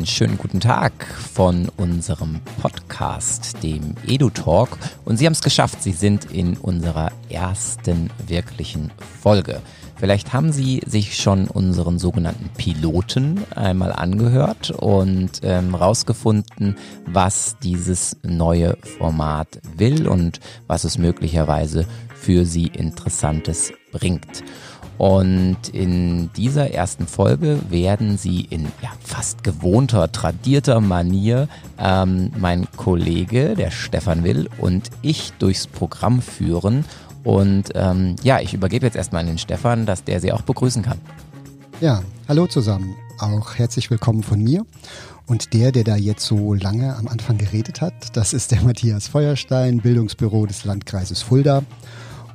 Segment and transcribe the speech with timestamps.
[0.00, 4.78] einen schönen guten Tag von unserem Podcast, dem EduTalk.
[5.04, 8.90] Und Sie haben es geschafft, Sie sind in unserer ersten wirklichen
[9.20, 9.60] Folge.
[9.96, 18.16] Vielleicht haben Sie sich schon unseren sogenannten Piloten einmal angehört und ähm, rausgefunden, was dieses
[18.22, 24.42] neue Format will und was es möglicherweise für Sie Interessantes bringt.
[25.00, 32.70] Und in dieser ersten Folge werden Sie in ja, fast gewohnter, tradierter Manier ähm, mein
[32.76, 36.84] Kollege, der Stefan Will, und ich durchs Programm führen.
[37.24, 40.82] Und ähm, ja, ich übergebe jetzt erstmal an den Stefan, dass der Sie auch begrüßen
[40.82, 40.98] kann.
[41.80, 42.94] Ja, hallo zusammen.
[43.18, 44.66] Auch herzlich willkommen von mir.
[45.26, 49.08] Und der, der da jetzt so lange am Anfang geredet hat, das ist der Matthias
[49.08, 51.62] Feuerstein, Bildungsbüro des Landkreises Fulda.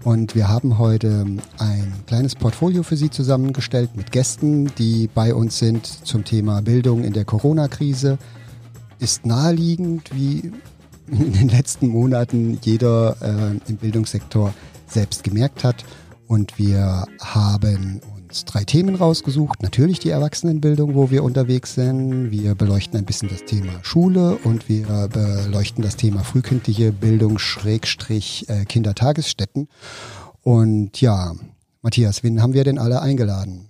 [0.05, 1.25] Und wir haben heute
[1.57, 7.03] ein kleines Portfolio für Sie zusammengestellt mit Gästen, die bei uns sind zum Thema Bildung
[7.03, 8.19] in der Corona-Krise.
[8.99, 10.51] Ist naheliegend, wie
[11.07, 14.53] in den letzten Monaten jeder äh, im Bildungssektor
[14.87, 15.83] selbst gemerkt hat.
[16.27, 17.99] Und wir haben
[18.35, 19.63] uns drei Themen rausgesucht.
[19.63, 22.31] Natürlich die Erwachsenenbildung, wo wir unterwegs sind.
[22.31, 28.49] Wir beleuchten ein bisschen das Thema Schule und wir beleuchten das Thema frühkindliche Bildung Schrägstrich
[28.49, 29.69] äh, Kindertagesstätten.
[30.43, 31.33] Und ja,
[31.81, 33.69] Matthias, wen haben wir denn alle eingeladen?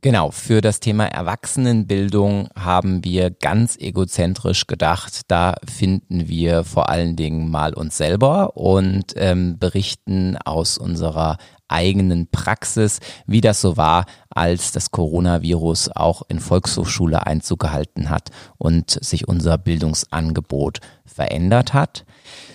[0.00, 7.14] Genau, für das Thema Erwachsenenbildung haben wir ganz egozentrisch gedacht, da finden wir vor allen
[7.14, 11.36] Dingen mal uns selber und ähm, berichten aus unserer
[11.72, 18.30] eigenen Praxis, wie das so war, als das Coronavirus auch in Volkshochschule Einzug gehalten hat
[18.58, 22.04] und sich unser Bildungsangebot verändert hat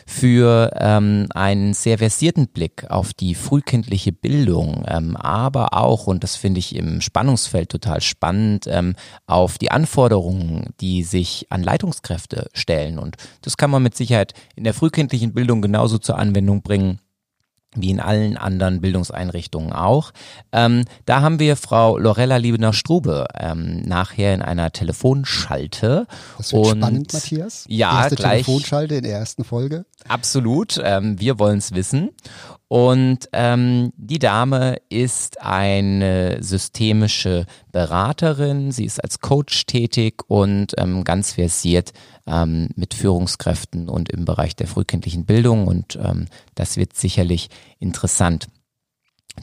[0.07, 6.37] für ähm, einen sehr versierten Blick auf die frühkindliche Bildung, ähm, aber auch, und das
[6.37, 8.95] finde ich im Spannungsfeld total spannend, ähm,
[9.27, 12.99] auf die Anforderungen, die sich an Leitungskräfte stellen.
[12.99, 16.99] Und das kann man mit Sicherheit in der frühkindlichen Bildung genauso zur Anwendung bringen
[17.81, 20.11] wie in allen anderen Bildungseinrichtungen auch.
[20.51, 26.07] Ähm, da haben wir Frau Lorella Liebener-Strube ähm, nachher in einer Telefonschalte.
[26.37, 27.65] Das wird und, spannend, Matthias.
[27.67, 28.45] Ja, Erste gleich.
[28.45, 29.85] Telefonschalte in der ersten Folge.
[30.07, 30.79] Absolut.
[30.83, 32.09] Ähm, wir wollen es wissen.
[32.69, 38.71] Und ähm, die Dame ist eine systemische Beraterin.
[38.71, 41.93] Sie ist als Coach tätig und ähm, ganz versiert
[42.25, 45.67] ähm, mit Führungskräften und im Bereich der frühkindlichen Bildung.
[45.67, 48.47] Und ähm, das wird sicherlich interessant.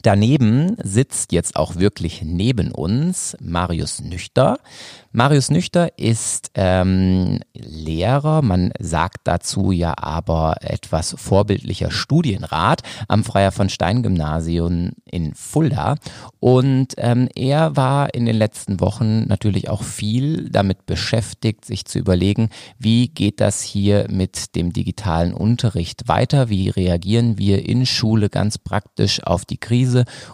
[0.01, 4.59] Daneben sitzt jetzt auch wirklich neben uns Marius Nüchter.
[5.11, 13.53] Marius Nüchter ist ähm, Lehrer, man sagt dazu ja aber etwas vorbildlicher Studienrat am Freier
[13.53, 15.95] von Stein Gymnasium in Fulda.
[16.41, 21.97] Und ähm, er war in den letzten Wochen natürlich auch viel damit beschäftigt, sich zu
[21.97, 28.29] überlegen, wie geht das hier mit dem digitalen Unterricht weiter, wie reagieren wir in Schule
[28.29, 29.84] ganz praktisch auf die Krise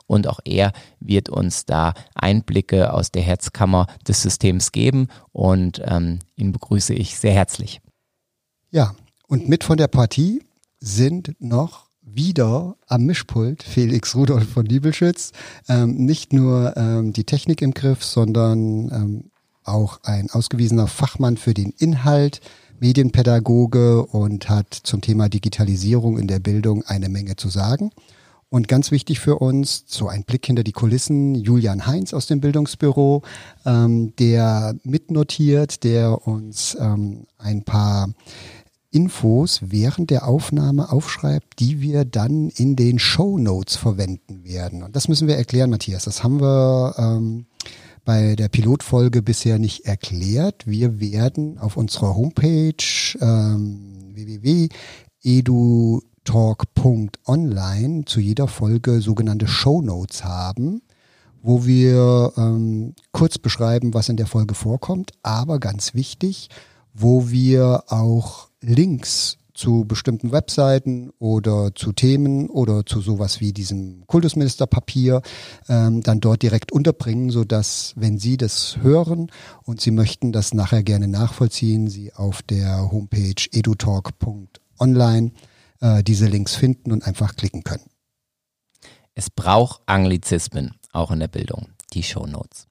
[0.08, 6.20] und auch er wird uns da Einblicke aus der Herzkammer des Systems geben und ähm,
[6.36, 7.82] ihn begrüße ich sehr herzlich.
[8.70, 8.96] Ja,
[9.28, 10.44] und mit von der Partie
[10.80, 15.32] sind noch wieder am Mischpult Felix Rudolf von Liebelschütz.
[15.68, 19.32] Ähm, nicht nur ähm, die Technik im Griff, sondern ähm,
[19.64, 22.42] auch ein ausgewiesener Fachmann für den Inhalt,
[22.80, 27.92] Medienpädagoge und hat zum Thema Digitalisierung in der Bildung eine Menge zu sagen.
[28.54, 32.42] Und ganz wichtig für uns, so ein Blick hinter die Kulissen, Julian Heinz aus dem
[32.42, 33.22] Bildungsbüro,
[33.66, 38.10] ähm, der mitnotiert, der uns ähm, ein paar
[38.92, 44.84] Infos während der Aufnahme aufschreibt, die wir dann in den Show Notes verwenden werden.
[44.84, 46.04] Und das müssen wir erklären, Matthias.
[46.04, 47.46] Das haben wir ähm,
[48.04, 50.68] bei der Pilotfolge bisher nicht erklärt.
[50.68, 52.76] Wir werden auf unserer Homepage
[53.22, 60.82] ähm, www.edu talk.online zu jeder Folge sogenannte Show Notes haben,
[61.42, 66.50] wo wir ähm, kurz beschreiben, was in der Folge vorkommt, aber ganz wichtig,
[66.94, 74.04] wo wir auch Links zu bestimmten Webseiten oder zu Themen oder zu sowas wie diesem
[74.08, 75.22] Kultusministerpapier
[75.68, 79.32] ähm, dann dort direkt unterbringen, so dass wenn Sie das hören
[79.64, 85.32] und Sie möchten das nachher gerne nachvollziehen, Sie auf der Homepage edutalk.online
[85.82, 87.90] äh, diese Links finden und einfach klicken können.
[89.14, 92.68] Es braucht Anglizismen, auch in der Bildung, die Show Notes.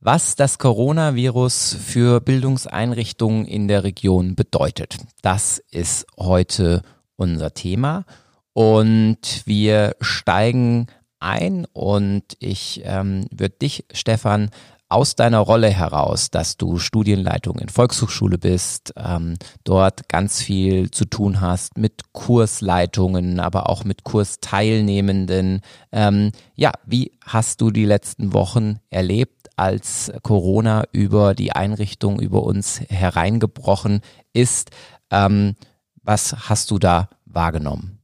[0.00, 6.82] Was das Coronavirus für Bildungseinrichtungen in der Region bedeutet, das ist heute
[7.16, 8.04] unser Thema.
[8.52, 10.86] Und wir steigen
[11.18, 14.50] ein und ich ähm, würde dich, Stefan,
[14.88, 21.04] aus deiner Rolle heraus, dass du Studienleitung in Volkshochschule bist, ähm, dort ganz viel zu
[21.04, 25.60] tun hast mit Kursleitungen, aber auch mit Kursteilnehmenden.
[25.92, 32.42] Ähm, ja, wie hast du die letzten Wochen erlebt, als Corona über die Einrichtung, über
[32.44, 34.00] uns hereingebrochen
[34.32, 34.70] ist?
[35.10, 35.56] Ähm,
[36.02, 37.98] was hast du da wahrgenommen?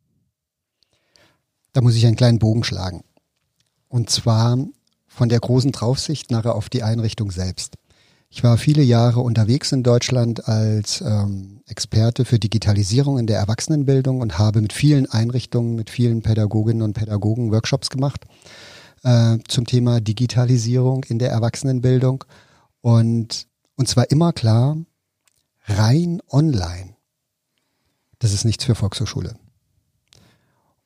[1.72, 3.04] Da muss ich einen kleinen Bogen schlagen.
[3.88, 4.58] Und zwar
[5.14, 7.76] von der großen Draufsicht nachher auf die Einrichtung selbst.
[8.30, 14.20] Ich war viele Jahre unterwegs in Deutschland als ähm, Experte für Digitalisierung in der Erwachsenenbildung
[14.20, 18.26] und habe mit vielen Einrichtungen, mit vielen Pädagoginnen und Pädagogen Workshops gemacht
[19.04, 22.24] äh, zum Thema Digitalisierung in der Erwachsenenbildung.
[22.80, 23.46] Und
[23.76, 24.76] uns war immer klar,
[25.66, 26.96] rein online,
[28.18, 29.36] das ist nichts für Volkshochschule.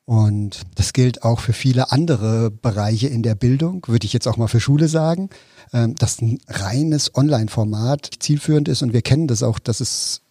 [0.09, 4.39] Und das gilt auch für viele andere Bereiche in der Bildung, würde ich jetzt auch
[4.39, 5.29] mal für Schule sagen,
[5.75, 8.81] ähm, dass ein reines Online-Format zielführend ist.
[8.81, 10.23] Und wir kennen das auch, dass es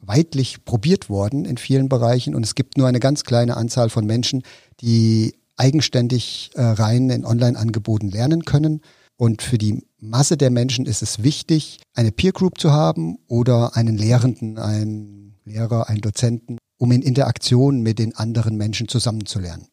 [0.00, 2.34] weitlich probiert worden in vielen Bereichen.
[2.34, 4.42] Und es gibt nur eine ganz kleine Anzahl von Menschen,
[4.80, 8.80] die eigenständig äh, rein in Online-Angeboten lernen können.
[9.18, 13.76] Und für die Masse der Menschen ist es wichtig, eine Peer Group zu haben oder
[13.76, 19.68] einen Lehrenden, einen Lehrer, einen Dozenten, um in Interaktion mit den anderen Menschen zusammenzulernen.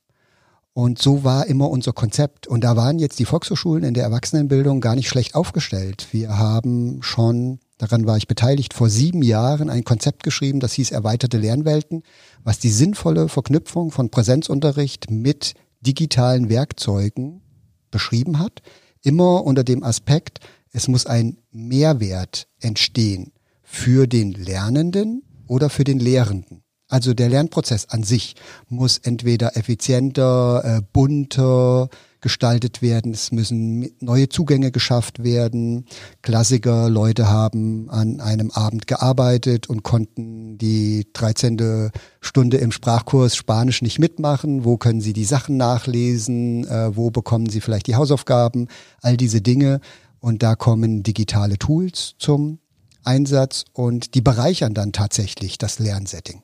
[0.74, 2.48] Und so war immer unser Konzept.
[2.48, 6.08] Und da waren jetzt die Volkshochschulen in der Erwachsenenbildung gar nicht schlecht aufgestellt.
[6.12, 10.92] Wir haben schon, daran war ich beteiligt, vor sieben Jahren ein Konzept geschrieben, das hieß
[10.92, 12.04] erweiterte Lernwelten,
[12.44, 17.42] was die sinnvolle Verknüpfung von Präsenzunterricht mit digitalen Werkzeugen
[17.90, 18.62] beschrieben hat.
[19.04, 20.40] Immer unter dem Aspekt,
[20.72, 26.64] es muss ein Mehrwert entstehen für den Lernenden oder für den Lehrenden.
[26.92, 28.36] Also der Lernprozess an sich
[28.68, 31.88] muss entweder effizienter, äh, bunter
[32.20, 33.14] gestaltet werden.
[33.14, 35.86] Es müssen neue Zugänge geschafft werden.
[36.22, 41.92] Klassiker, Leute haben an einem Abend gearbeitet und konnten die 13.
[42.20, 44.66] Stunde im Sprachkurs Spanisch nicht mitmachen.
[44.66, 46.68] Wo können sie die Sachen nachlesen?
[46.68, 48.68] Äh, wo bekommen sie vielleicht die Hausaufgaben?
[49.02, 49.80] All diese Dinge.
[50.20, 52.60] Und da kommen digitale Tools zum
[53.06, 56.44] Einsatz und die bereichern dann tatsächlich das Lernsetting.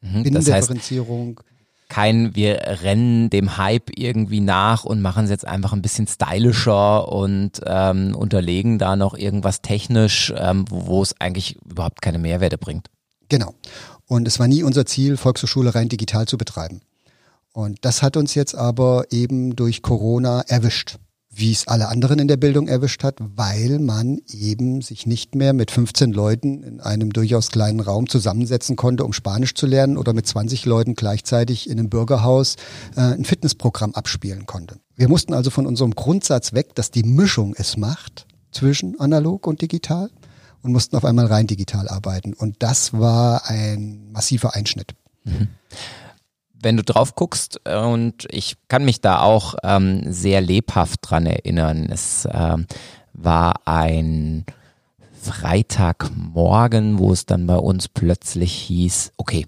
[0.00, 1.36] Mhm, Binnendifferenzierung.
[1.36, 1.50] Das heißt,
[1.90, 7.10] kein, wir rennen dem Hype irgendwie nach und machen es jetzt einfach ein bisschen stylischer
[7.10, 12.58] und ähm, unterlegen da noch irgendwas technisch, ähm, wo, wo es eigentlich überhaupt keine Mehrwerte
[12.58, 12.88] bringt.
[13.28, 13.54] Genau.
[14.06, 16.80] Und es war nie unser Ziel, Volkshochschule rein digital zu betreiben.
[17.52, 20.98] Und das hat uns jetzt aber eben durch Corona erwischt
[21.40, 25.52] wie es alle anderen in der Bildung erwischt hat, weil man eben sich nicht mehr
[25.52, 30.12] mit 15 Leuten in einem durchaus kleinen Raum zusammensetzen konnte, um Spanisch zu lernen oder
[30.12, 32.56] mit 20 Leuten gleichzeitig in einem Bürgerhaus
[32.96, 34.76] äh, ein Fitnessprogramm abspielen konnte.
[34.96, 39.62] Wir mussten also von unserem Grundsatz weg, dass die Mischung es macht zwischen analog und
[39.62, 40.10] digital
[40.62, 42.34] und mussten auf einmal rein digital arbeiten.
[42.34, 44.94] Und das war ein massiver Einschnitt.
[45.24, 45.48] Mhm
[46.62, 51.26] wenn du drauf guckst, äh, und ich kann mich da auch ähm, sehr lebhaft dran
[51.26, 52.66] erinnern, es ähm,
[53.12, 54.44] war ein
[55.20, 59.46] Freitagmorgen, wo es dann bei uns plötzlich hieß, okay,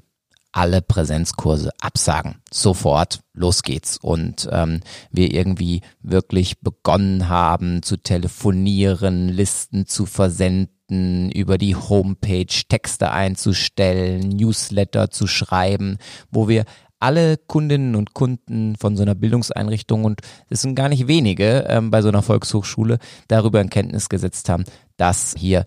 [0.52, 2.36] alle Präsenzkurse absagen.
[2.52, 3.96] Sofort, los geht's.
[3.96, 12.44] Und ähm, wir irgendwie wirklich begonnen haben zu telefonieren, Listen zu versenden, über die Homepage
[12.68, 15.96] Texte einzustellen, Newsletter zu schreiben,
[16.30, 16.64] wo wir
[17.02, 21.90] alle Kundinnen und Kunden von so einer Bildungseinrichtung und es sind gar nicht wenige ähm,
[21.90, 24.64] bei so einer Volkshochschule darüber in Kenntnis gesetzt haben,
[24.96, 25.64] dass hier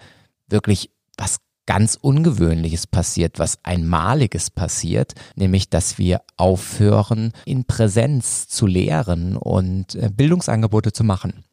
[0.48, 8.68] wirklich was ganz Ungewöhnliches passiert, was Einmaliges passiert, nämlich dass wir aufhören, in Präsenz zu
[8.68, 11.44] lehren und äh, Bildungsangebote zu machen.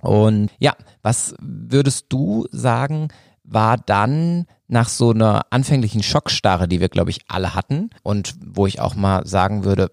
[0.00, 3.08] Und ja, was würdest du sagen,
[3.44, 8.66] war dann nach so einer anfänglichen Schockstarre, die wir, glaube ich, alle hatten und wo
[8.66, 9.90] ich auch mal sagen würde,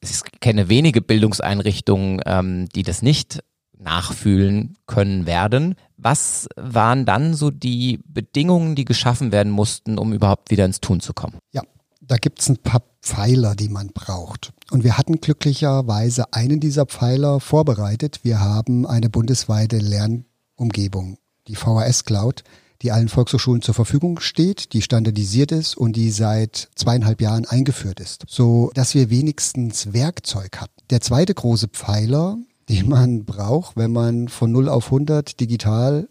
[0.00, 3.42] ich kenne wenige Bildungseinrichtungen, ähm, die das nicht
[3.76, 5.74] nachfühlen können werden.
[5.96, 11.00] Was waren dann so die Bedingungen, die geschaffen werden mussten, um überhaupt wieder ins Tun
[11.00, 11.38] zu kommen?
[11.52, 11.62] Ja,
[12.00, 14.52] da gibt es ein paar Pfeiler, die man braucht.
[14.70, 18.20] Und wir hatten glücklicherweise einen dieser Pfeiler vorbereitet.
[18.22, 22.44] Wir haben eine bundesweite Lernumgebung die VHS Cloud,
[22.82, 27.98] die allen Volkshochschulen zur Verfügung steht, die standardisiert ist und die seit zweieinhalb Jahren eingeführt
[27.98, 30.74] ist, so dass wir wenigstens Werkzeug hatten.
[30.90, 32.38] Der zweite große Pfeiler,
[32.68, 36.08] den man braucht, wenn man von 0 auf 100 digital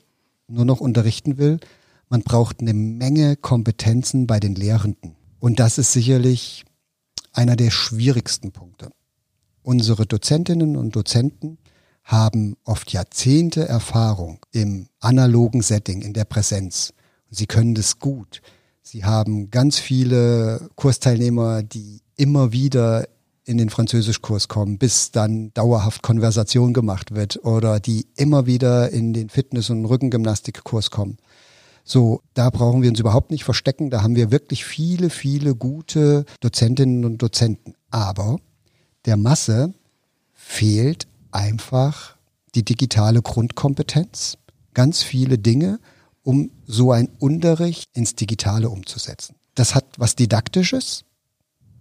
[0.47, 1.59] nur noch unterrichten will,
[2.09, 5.15] man braucht eine Menge Kompetenzen bei den Lehrenden.
[5.39, 6.65] Und das ist sicherlich
[7.33, 8.91] einer der schwierigsten Punkte.
[9.61, 11.57] Unsere Dozentinnen und Dozenten
[12.07, 16.93] haben oft Jahrzehnte Erfahrung im analogen Setting, in der Präsenz.
[17.29, 18.41] Sie können das gut.
[18.81, 23.07] Sie haben ganz viele Kursteilnehmer, die immer wieder
[23.43, 29.13] in den Französischkurs kommen, bis dann dauerhaft Konversation gemacht wird oder die immer wieder in
[29.13, 31.17] den Fitness- und Rückengymnastikkurs kommen.
[31.83, 33.89] So, da brauchen wir uns überhaupt nicht verstecken.
[33.89, 37.75] Da haben wir wirklich viele, viele gute Dozentinnen und Dozenten.
[37.89, 38.37] Aber
[39.05, 39.73] der Masse
[40.33, 42.15] fehlt einfach
[42.55, 44.37] die digitale Grundkompetenz,
[44.73, 45.79] ganz viele Dinge,
[46.23, 49.35] um so ein Unterricht ins Digitale umzusetzen.
[49.55, 51.05] Das hat was Didaktisches,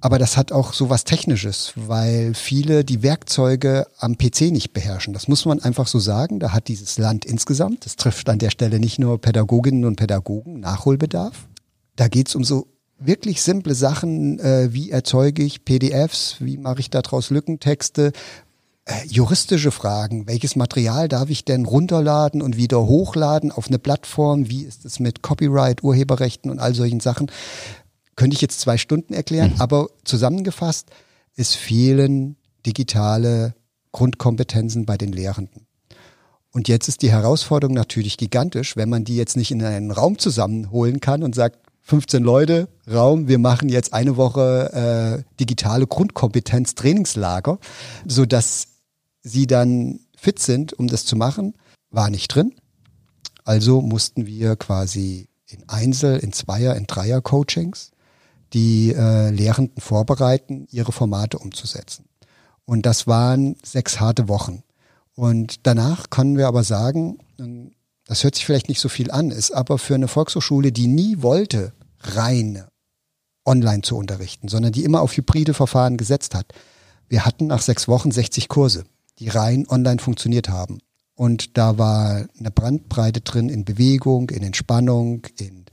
[0.00, 5.14] aber das hat auch so was Technisches, weil viele die Werkzeuge am PC nicht beherrschen.
[5.14, 6.38] Das muss man einfach so sagen.
[6.38, 10.60] Da hat dieses Land insgesamt, das trifft an der Stelle nicht nur Pädagoginnen und Pädagogen,
[10.60, 11.48] Nachholbedarf.
[11.96, 16.90] Da geht's um so wirklich simple Sachen, äh, wie erzeuge ich PDFs, wie mache ich
[16.90, 18.12] daraus Lückentexte,
[18.86, 24.48] äh, juristische Fragen, welches Material darf ich denn runterladen und wieder hochladen auf eine Plattform,
[24.48, 27.30] wie ist es mit Copyright, Urheberrechten und all solchen Sachen.
[28.14, 29.60] Könnte ich jetzt zwei Stunden erklären, mhm.
[29.60, 30.88] aber zusammengefasst,
[31.34, 33.54] es fehlen digitale
[33.90, 35.66] Grundkompetenzen bei den Lehrenden.
[36.52, 40.18] Und jetzt ist die Herausforderung natürlich gigantisch, wenn man die jetzt nicht in einen Raum
[40.18, 46.74] zusammenholen kann und sagt, 15 Leute, Raum, wir machen jetzt eine Woche äh, digitale Grundkompetenz
[46.74, 47.58] Trainingslager,
[48.06, 48.75] so dass
[49.26, 51.54] sie dann fit sind, um das zu machen,
[51.90, 52.54] war nicht drin.
[53.44, 57.90] Also mussten wir quasi in Einzel, in Zweier, in Dreier Coachings
[58.52, 62.04] die äh, Lehrenden vorbereiten, ihre Formate umzusetzen.
[62.64, 64.62] Und das waren sechs harte Wochen.
[65.14, 67.18] Und danach können wir aber sagen,
[68.06, 71.22] das hört sich vielleicht nicht so viel an, ist aber für eine Volkshochschule, die nie
[71.22, 72.64] wollte, rein
[73.44, 76.52] online zu unterrichten, sondern die immer auf hybride Verfahren gesetzt hat.
[77.08, 78.84] Wir hatten nach sechs Wochen 60 Kurse,
[79.18, 80.78] die rein online funktioniert haben.
[81.14, 85.64] Und da war eine Brandbreite drin in Bewegung, in Entspannung, in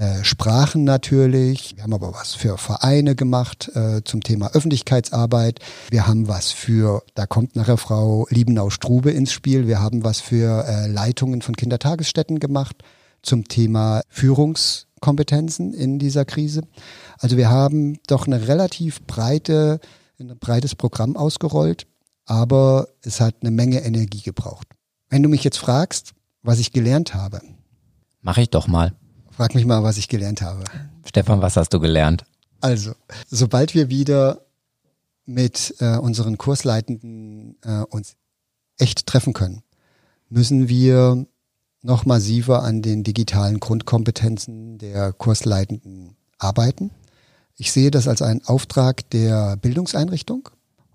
[0.00, 1.76] äh, Sprachen natürlich.
[1.76, 5.60] Wir haben aber was für Vereine gemacht äh, zum Thema Öffentlichkeitsarbeit.
[5.90, 9.66] Wir haben was für, da kommt nachher Frau Liebenau-Strube ins Spiel.
[9.66, 12.76] Wir haben was für äh, Leitungen von Kindertagesstätten gemacht
[13.20, 16.62] zum Thema Führungskompetenzen in dieser Krise.
[17.18, 19.80] Also wir haben doch eine relativ breite,
[20.18, 21.86] ein breites Programm ausgerollt,
[22.30, 24.68] aber es hat eine Menge Energie gebraucht.
[25.08, 27.40] Wenn du mich jetzt fragst, was ich gelernt habe.
[28.22, 28.94] Mache ich doch mal.
[29.32, 30.62] Frag mich mal, was ich gelernt habe.
[31.04, 32.24] Stefan, was hast du gelernt?
[32.60, 32.92] Also,
[33.28, 34.46] sobald wir wieder
[35.26, 38.14] mit äh, unseren Kursleitenden äh, uns
[38.78, 39.62] echt treffen können,
[40.28, 41.26] müssen wir
[41.82, 46.92] noch massiver an den digitalen Grundkompetenzen der Kursleitenden arbeiten.
[47.56, 50.48] Ich sehe das als einen Auftrag der Bildungseinrichtung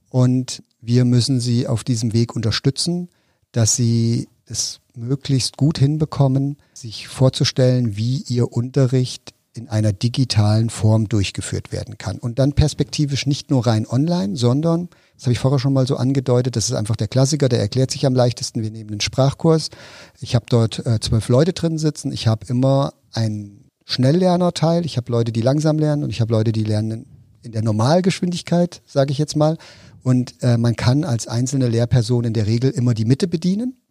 [0.09, 3.09] und wir müssen sie auf diesem Weg unterstützen,
[3.51, 11.07] dass sie es möglichst gut hinbekommen, sich vorzustellen, wie ihr Unterricht in einer digitalen Form
[11.07, 12.17] durchgeführt werden kann.
[12.17, 15.95] Und dann perspektivisch nicht nur rein online, sondern, das habe ich vorher schon mal so
[15.95, 18.63] angedeutet, das ist einfach der Klassiker, der erklärt sich am leichtesten.
[18.63, 19.69] Wir nehmen einen Sprachkurs.
[20.19, 22.11] Ich habe dort äh, zwölf Leute drin sitzen.
[22.11, 24.85] Ich habe immer einen Schnelllernerteil.
[24.85, 27.05] Ich habe Leute, die langsam lernen und ich habe Leute, die lernen
[27.41, 29.57] in der Normalgeschwindigkeit, sage ich jetzt mal.
[30.05, 33.81] Und äh, man kann als einzelne Lehrperson in der Regel immer die Mitte bedienen.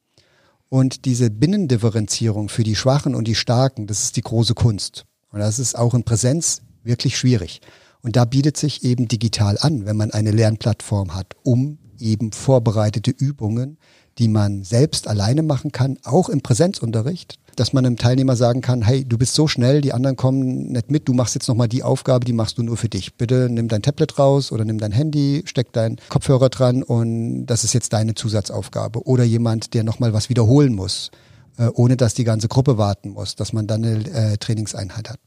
[0.69, 5.07] Und diese Binnendifferenzierung für die Schwachen und die Starken, das ist die große Kunst.
[5.33, 7.61] Und das ist auch in Präsenz wirklich schwierig.
[8.01, 13.11] Und da bietet sich eben digital an, wenn man eine Lernplattform hat, um eben vorbereitete
[13.11, 13.77] Übungen,
[14.19, 18.83] die man selbst alleine machen kann, auch im Präsenzunterricht, dass man einem Teilnehmer sagen kann,
[18.83, 21.83] hey, du bist so schnell, die anderen kommen nicht mit, du machst jetzt nochmal die
[21.83, 23.15] Aufgabe, die machst du nur für dich.
[23.17, 27.65] Bitte nimm dein Tablet raus oder nimm dein Handy, steck deinen Kopfhörer dran und das
[27.65, 29.07] ist jetzt deine Zusatzaufgabe.
[29.07, 31.11] Oder jemand, der nochmal was wiederholen muss,
[31.59, 35.21] äh, ohne dass die ganze Gruppe warten muss, dass man dann eine äh, Trainingseinheit hat.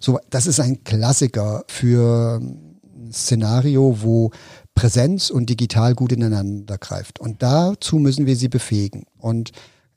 [0.00, 4.30] So, das ist ein Klassiker für ein Szenario, wo
[4.74, 7.20] Präsenz und digital gut ineinander greift.
[7.20, 9.04] Und dazu müssen wir sie befähigen.
[9.18, 9.52] Und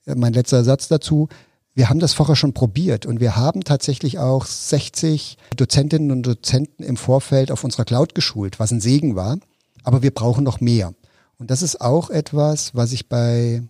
[0.05, 1.29] äh, mein letzter Satz dazu,
[1.73, 6.83] wir haben das vorher schon probiert und wir haben tatsächlich auch 60 Dozentinnen und Dozenten
[6.83, 9.37] im Vorfeld auf unserer Cloud geschult, was ein Segen war.
[9.83, 10.93] Aber wir brauchen noch mehr.
[11.37, 13.61] Und das ist auch etwas, was ich bei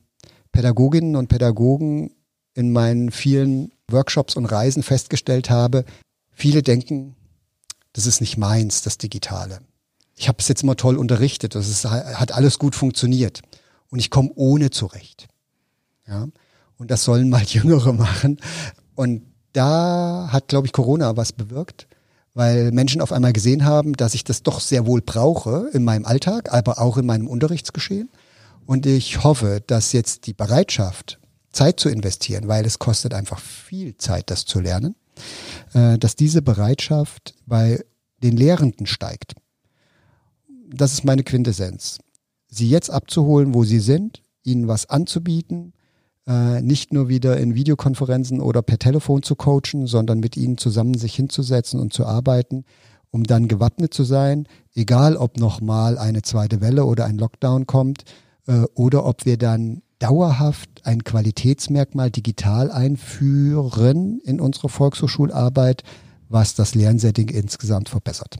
[0.52, 2.12] Pädagoginnen und Pädagogen
[2.54, 5.84] in meinen vielen Workshops und Reisen festgestellt habe.
[6.32, 7.16] Viele denken,
[7.94, 9.62] das ist nicht meins, das Digitale.
[10.16, 13.42] Ich habe es jetzt immer toll unterrichtet, das ist, hat alles gut funktioniert
[13.90, 15.28] und ich komme ohne zurecht.
[16.08, 16.28] Ja,
[16.78, 18.40] und das sollen mal Jüngere machen.
[18.96, 21.88] Und da hat, glaube ich, Corona was bewirkt,
[22.34, 26.06] weil Menschen auf einmal gesehen haben, dass ich das doch sehr wohl brauche in meinem
[26.06, 28.10] Alltag, aber auch in meinem Unterrichtsgeschehen.
[28.66, 31.20] Und ich hoffe, dass jetzt die Bereitschaft,
[31.52, 34.96] Zeit zu investieren, weil es kostet einfach viel Zeit, das zu lernen,
[35.74, 37.84] äh, dass diese Bereitschaft bei
[38.22, 39.36] den Lehrenden steigt.
[40.68, 42.00] Das ist meine Quintessenz.
[42.48, 45.74] Sie jetzt abzuholen, wo sie sind, ihnen was anzubieten,
[46.28, 50.96] äh, nicht nur wieder in Videokonferenzen oder per Telefon zu coachen, sondern mit ihnen zusammen
[50.96, 52.66] sich hinzusetzen und zu arbeiten,
[53.12, 58.04] um dann gewappnet zu sein, egal ob nochmal eine zweite Welle oder ein Lockdown kommt
[58.48, 65.84] äh, oder ob wir dann dauerhaft ein Qualitätsmerkmal digital einführen in unsere Volkshochschularbeit,
[66.28, 68.40] was das Lernsetting insgesamt verbessert.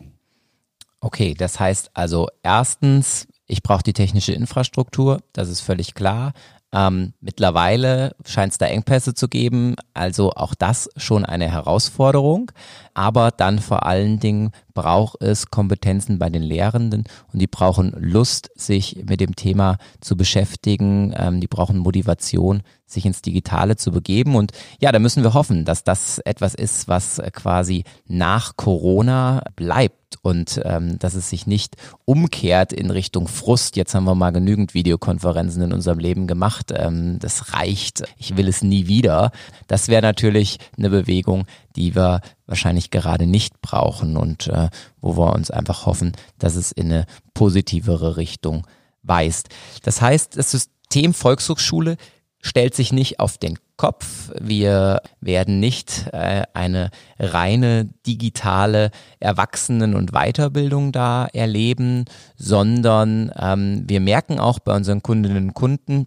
[1.02, 6.34] Okay, das heißt also erstens, ich brauche die technische Infrastruktur, das ist völlig klar.
[6.76, 12.52] Ähm, mittlerweile scheint es da Engpässe zu geben, also auch das schon eine Herausforderung.
[12.94, 18.50] Aber dann vor allen Dingen braucht es Kompetenzen bei den Lehrenden und die brauchen Lust,
[18.56, 21.14] sich mit dem Thema zu beschäftigen.
[21.16, 24.36] Ähm, die brauchen Motivation, sich ins Digitale zu begeben.
[24.36, 30.05] Und ja, da müssen wir hoffen, dass das etwas ist, was quasi nach Corona bleibt
[30.22, 33.76] und ähm, dass es sich nicht umkehrt in Richtung Frust.
[33.76, 36.74] Jetzt haben wir mal genügend Videokonferenzen in unserem Leben gemacht.
[36.76, 38.04] Ähm, das reicht.
[38.18, 39.32] Ich will es nie wieder.
[39.68, 41.46] Das wäre natürlich eine Bewegung,
[41.76, 44.70] die wir wahrscheinlich gerade nicht brauchen und äh,
[45.02, 48.66] wo wir uns einfach hoffen, dass es in eine positivere Richtung
[49.04, 49.50] weist.
[49.84, 51.98] Das heißt, das System Volkshochschule
[52.46, 54.32] stellt sich nicht auf den Kopf.
[54.40, 62.06] Wir werden nicht äh, eine reine digitale Erwachsenen- und Weiterbildung da erleben,
[62.38, 66.06] sondern ähm, wir merken auch bei unseren Kundinnen und Kunden,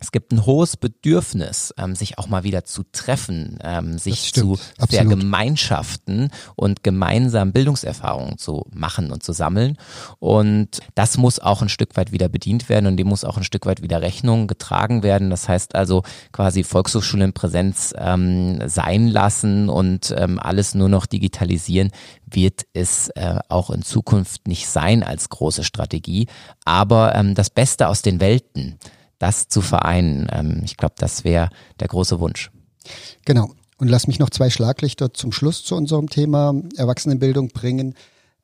[0.00, 4.58] es gibt ein hohes Bedürfnis, ähm, sich auch mal wieder zu treffen, ähm, sich zu
[4.78, 9.78] vergemeinschaften und gemeinsam Bildungserfahrungen zu machen und zu sammeln.
[10.18, 13.44] Und das muss auch ein Stück weit wieder bedient werden und dem muss auch ein
[13.44, 15.30] Stück weit wieder Rechnung getragen werden.
[15.30, 16.02] Das heißt also
[16.32, 21.90] quasi Volkshochschulen in Präsenz ähm, sein lassen und ähm, alles nur noch digitalisieren,
[22.26, 26.26] wird es äh, auch in Zukunft nicht sein als große Strategie.
[26.64, 28.78] Aber ähm, das Beste aus den Welten,
[29.24, 30.28] das zu vereinen.
[30.30, 31.48] Ähm, ich glaube, das wäre
[31.80, 32.50] der große Wunsch.
[33.24, 33.54] Genau.
[33.78, 37.94] Und lass mich noch zwei Schlaglichter zum Schluss zu unserem Thema Erwachsenenbildung bringen.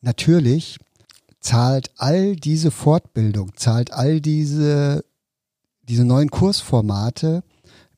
[0.01, 0.79] Natürlich
[1.39, 5.05] zahlt all diese Fortbildung, zahlt all diese,
[5.83, 7.45] diese neuen Kursformate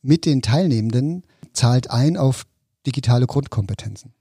[0.03, 2.45] mit den Teilnehmenden, zahlt ein auf
[2.85, 4.13] digitale Grundkompetenzen.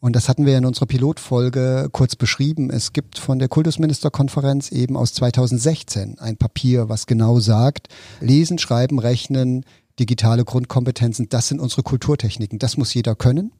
[0.00, 2.70] Und das hatten wir in unserer Pilotfolge kurz beschrieben.
[2.70, 7.88] Es gibt von der Kultusministerkonferenz eben aus 2016 ein Papier, was genau sagt,
[8.20, 9.64] lesen, schreiben, rechnen,
[9.98, 12.60] digitale Grundkompetenzen, das sind unsere Kulturtechniken.
[12.60, 13.50] Das muss jeder können.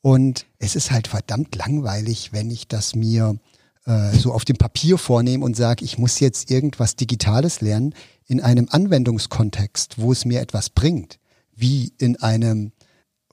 [0.00, 3.36] Und es ist halt verdammt langweilig, wenn ich das mir
[3.86, 7.94] äh, so auf dem Papier vornehme und sage, ich muss jetzt irgendwas Digitales lernen
[8.26, 11.18] in einem Anwendungskontext, wo es mir etwas bringt,
[11.56, 12.70] wie in einem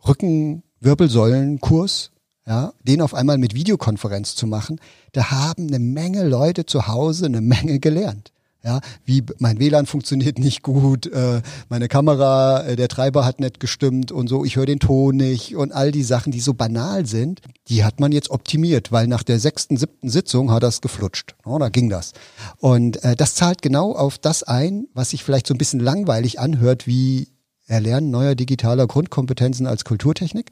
[0.08, 2.12] Rückenwirbelsäulenkurs
[2.51, 4.81] ja, den auf einmal mit Videokonferenz zu machen,
[5.13, 8.33] da haben eine Menge Leute zu Hause eine Menge gelernt.
[8.61, 13.61] Ja, wie mein WLAN funktioniert nicht gut, äh, meine Kamera, äh, der Treiber hat nicht
[13.61, 17.05] gestimmt und so, ich höre den Ton nicht und all die Sachen, die so banal
[17.05, 21.35] sind, die hat man jetzt optimiert, weil nach der sechsten, siebten Sitzung hat das geflutscht.
[21.45, 22.11] Oh, da ging das.
[22.57, 26.39] Und äh, das zahlt genau auf das ein, was sich vielleicht so ein bisschen langweilig
[26.39, 27.29] anhört, wie
[27.71, 30.51] Erlernen neuer digitaler Grundkompetenzen als Kulturtechnik.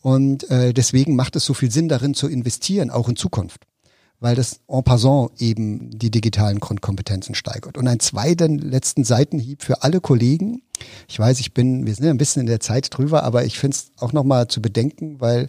[0.00, 3.64] Und äh, deswegen macht es so viel Sinn, darin zu investieren, auch in Zukunft.
[4.20, 7.76] Weil das en passant eben die digitalen Grundkompetenzen steigert.
[7.76, 10.62] Und ein zweiter letzten Seitenhieb für alle Kollegen.
[11.08, 13.58] Ich weiß, ich bin, wir sind ja ein bisschen in der Zeit drüber, aber ich
[13.58, 15.48] finde es auch nochmal zu bedenken, weil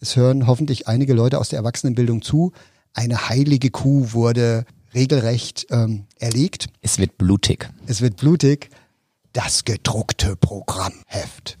[0.00, 2.52] es hören hoffentlich einige Leute aus der Erwachsenenbildung zu.
[2.92, 6.66] Eine heilige Kuh wurde regelrecht ähm, erlegt.
[6.80, 7.70] Es wird blutig.
[7.86, 8.70] Es wird blutig.
[9.32, 11.58] Das gedruckte Programmheft.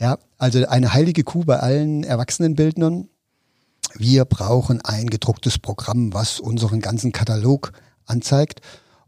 [0.00, 3.08] Ja, also eine heilige Kuh bei allen Erwachsenenbildnern.
[3.94, 7.72] Wir brauchen ein gedrucktes Programm, was unseren ganzen Katalog
[8.06, 8.60] anzeigt.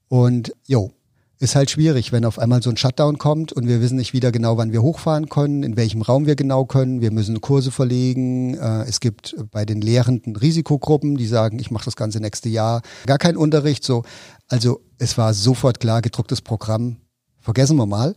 [0.06, 0.92] Und jo,
[1.40, 4.30] ist halt schwierig, wenn auf einmal so ein Shutdown kommt und wir wissen nicht wieder
[4.30, 7.00] genau, wann wir hochfahren können, in welchem Raum wir genau können.
[7.00, 8.54] Wir müssen Kurse verlegen.
[8.54, 12.80] Äh, es gibt bei den Lehrenden Risikogruppen, die sagen, ich mache das ganze nächste Jahr
[13.06, 13.82] gar keinen Unterricht.
[13.82, 14.04] So,
[14.46, 16.98] also es war sofort klar, gedrucktes Programm
[17.42, 18.14] vergessen wir mal.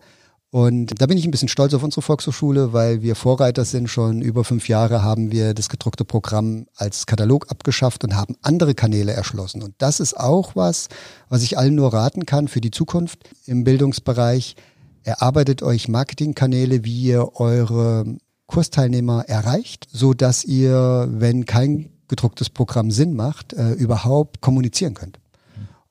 [0.52, 3.90] Und da bin ich ein bisschen stolz auf unsere Volkshochschule, weil wir Vorreiter sind.
[3.90, 8.74] Schon über fünf Jahre haben wir das gedruckte Programm als Katalog abgeschafft und haben andere
[8.74, 9.62] Kanäle erschlossen.
[9.64, 10.88] Und das ist auch was,
[11.28, 14.56] was ich allen nur raten kann für die Zukunft im Bildungsbereich.
[15.04, 18.06] Erarbeitet euch Marketingkanäle, wie ihr eure
[18.48, 25.20] Kursteilnehmer erreicht, so dass ihr, wenn kein gedrucktes Programm Sinn macht, äh, überhaupt kommunizieren könnt.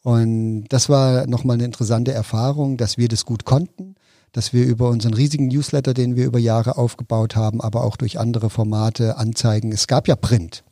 [0.04, 3.94] Und das war nochmal eine interessante Erfahrung, dass wir das gut konnten,
[4.32, 8.20] dass wir über unseren riesigen Newsletter, den wir über Jahre aufgebaut haben, aber auch durch
[8.20, 9.72] andere Formate anzeigen.
[9.72, 10.62] Es gab ja Print.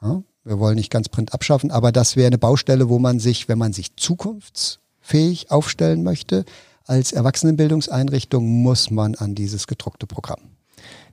[0.00, 3.48] Ja, wir wollen nicht ganz Print abschaffen, aber das wäre eine Baustelle, wo man sich,
[3.48, 6.44] wenn man sich zukunftsfähig aufstellen möchte,
[6.84, 10.57] als Erwachsenenbildungseinrichtung muss man an dieses gedruckte Programm.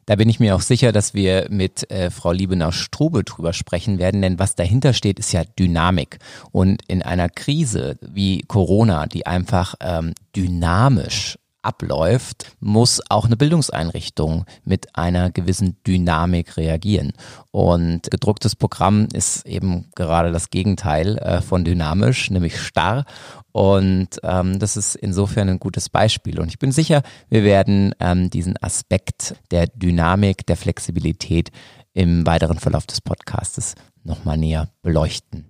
[0.06, 4.22] Da bin ich mir auch sicher, dass wir mit äh, Frau Liebenau-Strube drüber sprechen werden,
[4.22, 6.20] denn was dahinter steht, ist ja Dynamik.
[6.52, 14.46] Und in einer Krise wie Corona, die einfach ähm, dynamisch abläuft, muss auch eine Bildungseinrichtung
[14.64, 17.14] mit einer gewissen Dynamik reagieren.
[17.52, 23.06] Und gedrucktes Programm ist eben gerade das Gegenteil äh, von dynamisch, nämlich starr.
[23.52, 26.40] Und ähm, das ist insofern ein gutes Beispiel.
[26.40, 31.52] Und ich bin sicher, wir werden ähm, diesen Aspekt der Dynamik, der Flexibilität
[31.94, 35.50] im weiteren Verlauf des Podcastes nochmal näher beleuchten.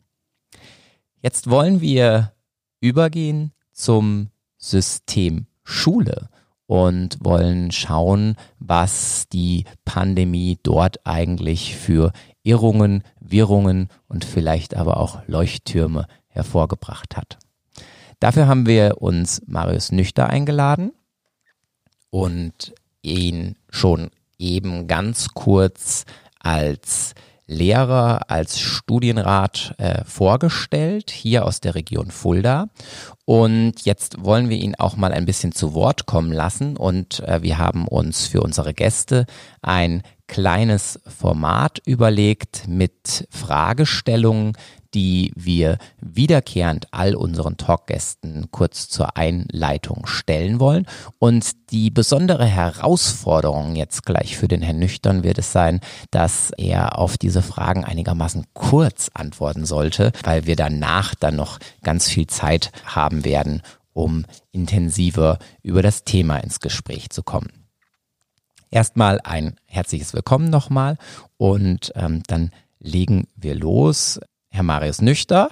[1.21, 2.34] Jetzt wollen wir
[2.80, 6.30] übergehen zum System Schule
[6.67, 12.12] und wollen schauen, was die Pandemie dort eigentlich für
[12.43, 17.38] Irrungen, Wirrungen und vielleicht aber auch Leuchttürme hervorgebracht hat.
[18.19, 20.93] Dafür haben wir uns Marius Nüchter eingeladen
[22.10, 26.06] und ihn schon eben ganz kurz
[26.39, 27.13] als
[27.47, 32.67] Lehrer als Studienrat äh, vorgestellt, hier aus der Region Fulda.
[33.25, 36.77] Und jetzt wollen wir ihn auch mal ein bisschen zu Wort kommen lassen.
[36.77, 39.25] Und äh, wir haben uns für unsere Gäste
[39.62, 44.53] ein kleines Format überlegt mit Fragestellungen,
[44.95, 50.88] die wir wiederkehrend all unseren Talkgästen kurz zur Einleitung stellen wollen.
[51.19, 55.81] Und die besondere Herausforderung jetzt gleich für den Herrn Nüchtern wird es sein,
[56.12, 62.08] dass er auf diese Fragen einigermaßen kurz antworten sollte, weil wir danach dann noch ganz
[62.08, 67.65] viel Zeit haben werden, um intensiver über das Thema ins Gespräch zu kommen.
[68.71, 70.97] Erstmal ein herzliches Willkommen nochmal
[71.38, 74.19] und ähm, dann legen wir los.
[74.55, 75.49] Herr Marius Nüchter.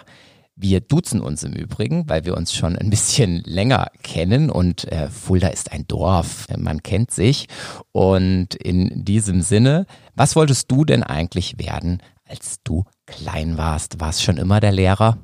[0.55, 5.09] Wir duzen uns im Übrigen, weil wir uns schon ein bisschen länger kennen und äh,
[5.09, 7.47] Fulda ist ein Dorf, man kennt sich.
[7.91, 9.85] Und in diesem Sinne,
[10.15, 13.99] was wolltest du denn eigentlich werden, als du klein warst?
[13.99, 15.17] War es schon immer der Lehrer?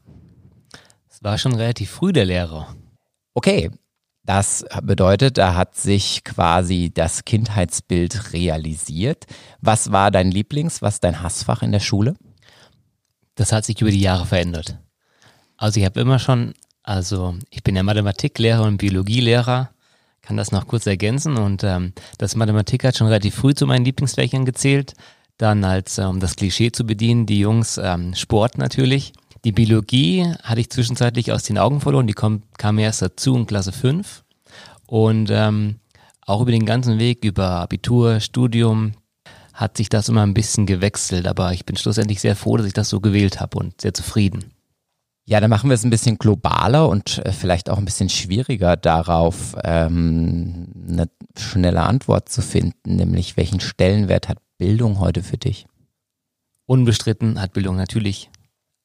[1.09, 2.75] Es war schon relativ früh der Lehrer.
[3.33, 3.69] Okay,
[4.25, 9.25] das bedeutet, da hat sich quasi das Kindheitsbild realisiert.
[9.61, 12.15] Was war dein Lieblings-, was dein Hassfach in der Schule?
[13.39, 14.77] Das hat sich über die Jahre verändert.
[15.55, 19.69] Also ich habe immer schon, also ich bin ja Mathematiklehrer und Biologielehrer,
[20.21, 23.85] kann das noch kurz ergänzen und ähm, das Mathematik hat schon relativ früh zu meinen
[23.85, 24.93] Lieblingsfächern gezählt.
[25.37, 29.13] Dann als, äh, um das Klischee zu bedienen, die Jungs ähm, Sport natürlich.
[29.45, 33.47] Die Biologie hatte ich zwischenzeitlich aus den Augen verloren, die kom kam erst dazu in
[33.47, 34.25] Klasse 5.
[34.85, 35.79] Und ähm,
[36.25, 38.95] auch über den ganzen Weg, über Abitur, Studium,
[39.59, 42.71] hat sich das immer ein bisschen gewechselt, aber ich bin schlussendlich sehr froh, dass ich
[42.71, 44.53] das so gewählt habe und sehr zufrieden.
[45.25, 48.77] Ja, dann machen wir es ein bisschen globaler und äh, vielleicht auch ein bisschen schwieriger
[48.77, 55.67] darauf, ähm, eine schnelle Antwort zu finden, nämlich welchen Stellenwert hat Bildung heute für dich?
[56.65, 58.29] Unbestritten hat Bildung natürlich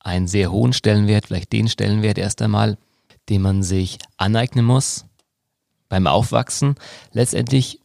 [0.01, 2.79] einen sehr hohen Stellenwert, vielleicht den Stellenwert erst einmal,
[3.29, 5.07] den man sich aneignen muss
[5.89, 6.75] beim Aufwachsen.
[7.13, 7.81] Letztendlich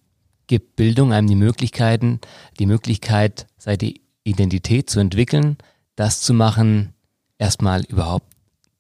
[0.50, 2.20] gibt Bildung einem die Möglichkeiten,
[2.60, 5.58] die Möglichkeit, seine Identität zu entwickeln,
[5.96, 6.94] das zu machen,
[7.38, 8.28] erstmal überhaupt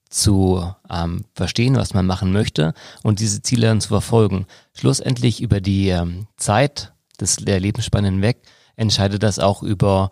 [0.10, 4.47] zu ähm, verstehen, was man machen möchte und diese Ziele dann zu verfolgen.
[4.73, 8.41] Schlussendlich über die ähm, Zeit des der Lebensspanne hinweg
[8.75, 10.10] entscheidet das auch über,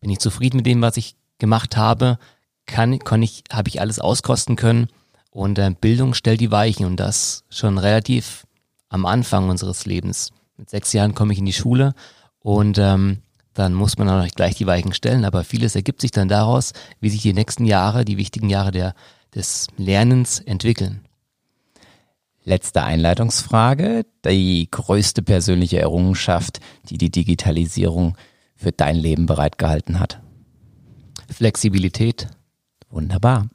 [0.00, 2.18] bin ich zufrieden mit dem, was ich gemacht habe,
[2.66, 4.88] kann, kann ich, habe ich alles auskosten können
[5.30, 8.44] und äh, Bildung stellt die Weichen und das schon relativ
[8.88, 10.32] am Anfang unseres Lebens.
[10.56, 11.94] Mit sechs Jahren komme ich in die Schule
[12.40, 13.18] und ähm,
[13.54, 17.08] dann muss man auch gleich die Weichen stellen, aber vieles ergibt sich dann daraus, wie
[17.08, 18.94] sich die nächsten Jahre, die wichtigen Jahre der,
[19.34, 21.06] des Lernens entwickeln.
[22.44, 24.06] Letzte Einleitungsfrage.
[24.24, 28.16] Die größte persönliche Errungenschaft, die die Digitalisierung
[28.54, 30.20] für dein Leben bereitgehalten hat?
[31.28, 32.28] Flexibilität.
[32.88, 33.48] Wunderbar.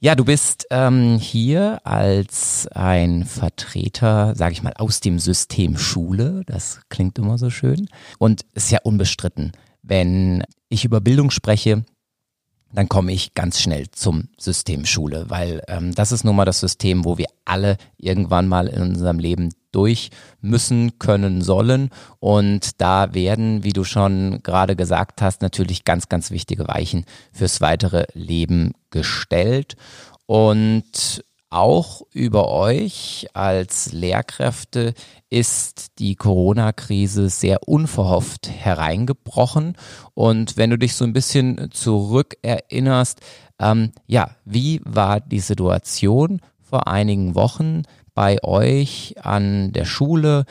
[0.00, 6.42] Ja, du bist ähm, hier als ein Vertreter, sage ich mal, aus dem System Schule.
[6.46, 7.88] Das klingt immer so schön.
[8.18, 9.50] Und ist ja unbestritten,
[9.82, 11.84] wenn ich über Bildung spreche,
[12.72, 16.60] dann komme ich ganz schnell zum System Schule, weil ähm, das ist nun mal das
[16.60, 21.90] System, wo wir alle irgendwann mal in unserem Leben durch müssen, können, sollen.
[22.20, 27.60] Und da werden, wie du schon gerade gesagt hast, natürlich ganz, ganz wichtige Weichen fürs
[27.60, 29.76] weitere Leben gestellt.
[30.26, 34.92] Und auch über euch als Lehrkräfte
[35.30, 39.74] ist die Corona-Krise sehr unverhofft hereingebrochen.
[40.12, 43.20] Und wenn du dich so ein bisschen zurückerinnerst,
[43.60, 47.82] ähm, ja, wie war die Situation vor einigen Wochen
[48.18, 50.44] bei euch an der Schule?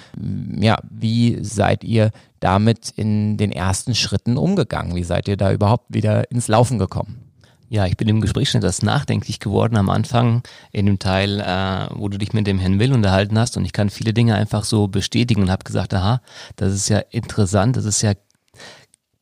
[0.58, 4.96] Ja, wie seid ihr damit in den ersten Schritten umgegangen?
[4.96, 7.20] Wie seid ihr da überhaupt wieder ins Laufen gekommen?
[7.68, 11.94] Ja, ich bin im Gespräch schon etwas nachdenklich geworden am Anfang in dem Teil, äh,
[11.94, 14.64] wo du dich mit dem Herrn Will unterhalten hast und ich kann viele Dinge einfach
[14.64, 16.22] so bestätigen und habe gesagt, aha,
[16.56, 18.14] das ist ja interessant, das ist ja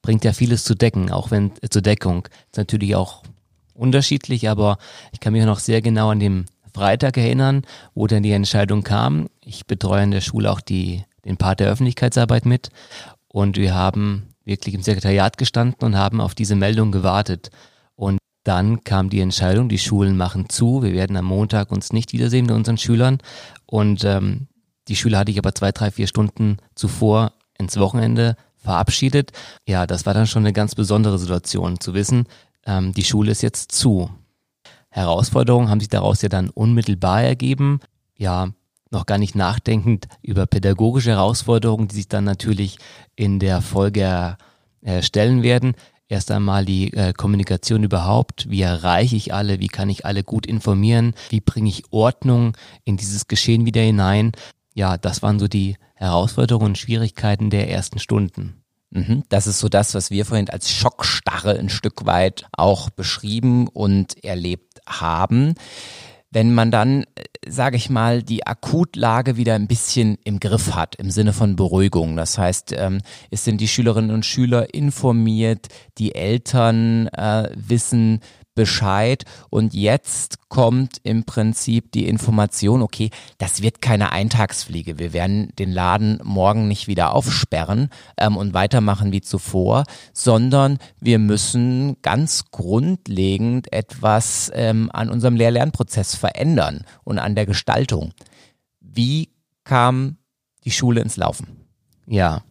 [0.03, 2.27] bringt ja vieles zu decken, auch wenn äh, zur Deckung.
[2.51, 3.23] Ist natürlich auch
[3.73, 4.77] unterschiedlich, aber
[5.13, 7.61] ich kann mich noch sehr genau an dem Freitag erinnern,
[7.93, 9.27] wo dann die Entscheidung kam.
[9.39, 12.69] Ich betreue in der Schule auch die, den Part der Öffentlichkeitsarbeit mit
[13.29, 17.49] und wir haben wirklich im Sekretariat gestanden und haben auf diese Meldung gewartet.
[17.95, 22.11] Und dann kam die Entscheidung, die Schulen machen zu, wir werden am Montag uns nicht
[22.11, 23.19] wiedersehen mit unseren Schülern.
[23.65, 24.47] Und ähm,
[24.89, 29.31] die Schüler hatte ich aber zwei, drei, vier Stunden zuvor ins Wochenende verabschiedet.
[29.65, 32.27] Ja, das war dann schon eine ganz besondere Situation zu wissen,
[32.65, 34.09] ähm, die Schule ist jetzt zu.
[34.95, 37.81] Herausforderungen haben sich daraus ja dann unmittelbar ergeben.
[38.17, 38.51] Ja,
[38.91, 42.77] noch gar nicht nachdenkend über pädagogische Herausforderungen, die sich dann natürlich
[43.15, 44.37] in der Folge
[45.01, 45.73] stellen werden.
[46.07, 48.49] Erst einmal die äh, Kommunikation überhaupt.
[48.49, 49.59] Wie erreiche ich alle?
[49.59, 51.13] Wie kann ich alle gut informieren?
[51.29, 54.31] Wie bringe ich Ordnung in dieses Geschehen wieder hinein?
[54.75, 58.61] Ja, das waren so die Herausforderungen und Schwierigkeiten der ersten Stunden.
[58.91, 59.23] Mhm.
[59.29, 64.23] Das ist so das, was wir vorhin als Schockstarre ein Stück weit auch beschrieben und
[64.23, 65.55] erlebt haben
[66.35, 70.95] wenn man dann, äh, sage ich mal, die Akutlage wieder ein bisschen im Griff hat,
[70.97, 72.17] im Sinne von Beruhigung.
[72.17, 72.99] Das heißt, ähm,
[73.31, 78.19] es sind die Schülerinnen und Schüler informiert, die Eltern äh, wissen
[78.55, 84.97] Bescheid und jetzt kommt im Prinzip die Information, okay, das wird keine Eintagsfliege.
[84.97, 91.19] Wir werden den Laden morgen nicht wieder aufsperren ähm, und weitermachen wie zuvor, sondern wir
[91.19, 98.13] müssen ganz grundlegend etwas ähm, an unserem Lehr-Lernprozess verändern und an der Gestaltung.
[98.79, 99.29] Wie
[99.65, 100.17] kam
[100.63, 101.65] die Schule ins Laufen?
[102.07, 102.43] Ja,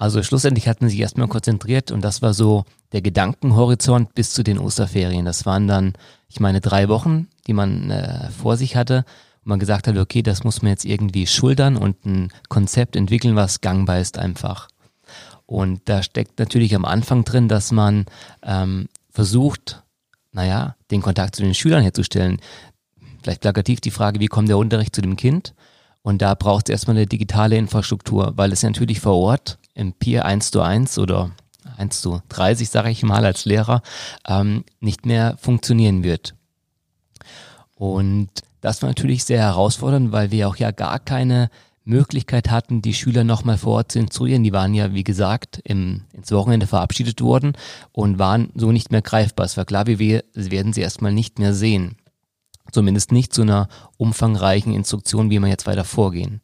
[0.00, 4.42] also schlussendlich hat man sich erstmal konzentriert und das war so der Gedankenhorizont bis zu
[4.42, 5.26] den Osterferien.
[5.26, 5.92] Das waren dann,
[6.26, 9.04] ich meine, drei Wochen, die man äh, vor sich hatte
[9.44, 13.36] und man gesagt hat, okay, das muss man jetzt irgendwie schultern und ein Konzept entwickeln,
[13.36, 14.68] was gangbar ist einfach.
[15.44, 18.06] Und da steckt natürlich am Anfang drin, dass man
[18.42, 19.82] ähm, versucht,
[20.32, 22.40] naja, den Kontakt zu den Schülern herzustellen.
[23.22, 25.54] Vielleicht plakativ die Frage, wie kommt der Unterricht zu dem Kind?
[26.00, 30.24] Und da braucht es erstmal eine digitale Infrastruktur, weil es natürlich vor Ort im Peer
[30.24, 31.30] 1 zu 1 oder
[31.76, 33.82] 1 zu 30, sage ich mal, als Lehrer,
[34.26, 36.34] ähm, nicht mehr funktionieren wird.
[37.74, 38.28] Und
[38.60, 41.50] das war natürlich sehr herausfordernd, weil wir auch ja gar keine
[41.84, 44.44] Möglichkeit hatten, die Schüler nochmal vor Ort zu instruieren.
[44.44, 47.54] Die waren ja, wie gesagt, im, ins Wochenende verabschiedet worden
[47.92, 49.46] und waren so nicht mehr greifbar.
[49.46, 51.96] Es war klar, wie wir werden sie erstmal nicht mehr sehen.
[52.70, 56.40] Zumindest nicht zu einer umfangreichen Instruktion, wie wir jetzt weiter vorgehen.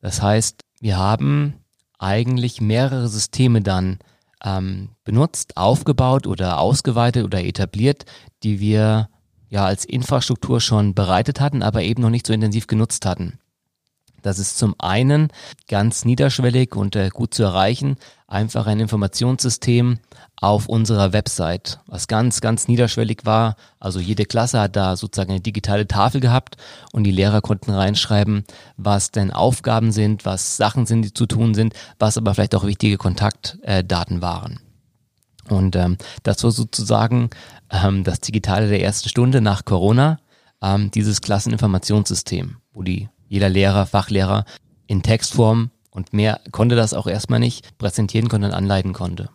[0.00, 1.54] Das heißt, wir haben
[2.02, 3.98] eigentlich mehrere Systeme dann
[4.44, 8.04] ähm, benutzt, aufgebaut oder ausgeweitet oder etabliert,
[8.42, 9.08] die wir
[9.48, 13.38] ja als Infrastruktur schon bereitet hatten, aber eben noch nicht so intensiv genutzt hatten.
[14.22, 15.28] Das ist zum einen
[15.68, 19.98] ganz niederschwellig und äh, gut zu erreichen, einfach ein Informationssystem
[20.42, 23.54] auf unserer Website, was ganz, ganz niederschwellig war.
[23.78, 26.56] Also jede Klasse hat da sozusagen eine digitale Tafel gehabt
[26.92, 28.44] und die Lehrer konnten reinschreiben,
[28.76, 32.64] was denn Aufgaben sind, was Sachen sind, die zu tun sind, was aber vielleicht auch
[32.64, 34.58] wichtige Kontaktdaten waren.
[35.48, 37.30] Und ähm, das war sozusagen
[37.70, 40.18] ähm, das Digitale der ersten Stunde nach Corona,
[40.60, 44.44] ähm, dieses Klasseninformationssystem, wo die jeder Lehrer, Fachlehrer
[44.88, 49.30] in Textform und mehr konnte das auch erstmal nicht präsentieren konnte und anleiten konnte.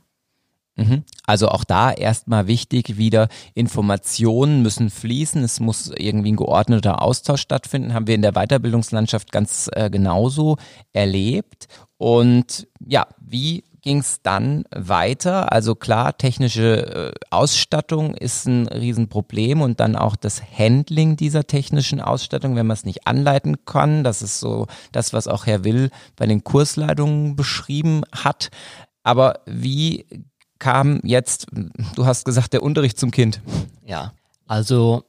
[0.78, 1.04] Mhm.
[1.26, 7.42] Also auch da erstmal wichtig wieder, Informationen müssen fließen, es muss irgendwie ein geordneter Austausch
[7.42, 10.58] stattfinden, haben wir in der Weiterbildungslandschaft ganz äh, genauso
[10.94, 11.68] erlebt.
[11.98, 15.54] Und ja, wie ging es dann weiter.
[15.54, 22.02] Also klar, technische äh, Ausstattung ist ein Riesenproblem und dann auch das Handling dieser technischen
[22.02, 24.04] Ausstattung, wenn man es nicht anleiten kann.
[24.04, 28.50] Das ist so das, was auch Herr Will bei den Kursleitungen beschrieben hat.
[29.04, 30.06] Aber wie
[30.60, 31.48] kam jetzt,
[31.96, 33.42] du hast gesagt, der Unterricht zum Kind?
[33.86, 34.14] Ja,
[34.48, 35.04] also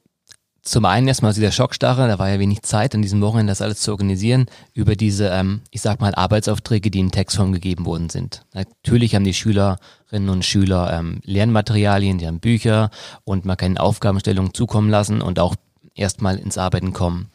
[0.69, 3.81] zum einen erstmal dieser Schockstarre, da war ja wenig Zeit an diesem Wochenende das alles
[3.81, 8.45] zu organisieren, über diese, ähm, ich sag mal, Arbeitsaufträge, die in Textform gegeben worden sind.
[8.53, 12.91] Natürlich haben die Schülerinnen und Schüler ähm, Lernmaterialien, die haben Bücher
[13.25, 15.55] und man kann Aufgabenstellungen zukommen lassen und auch
[15.95, 17.31] erstmal ins Arbeiten kommen.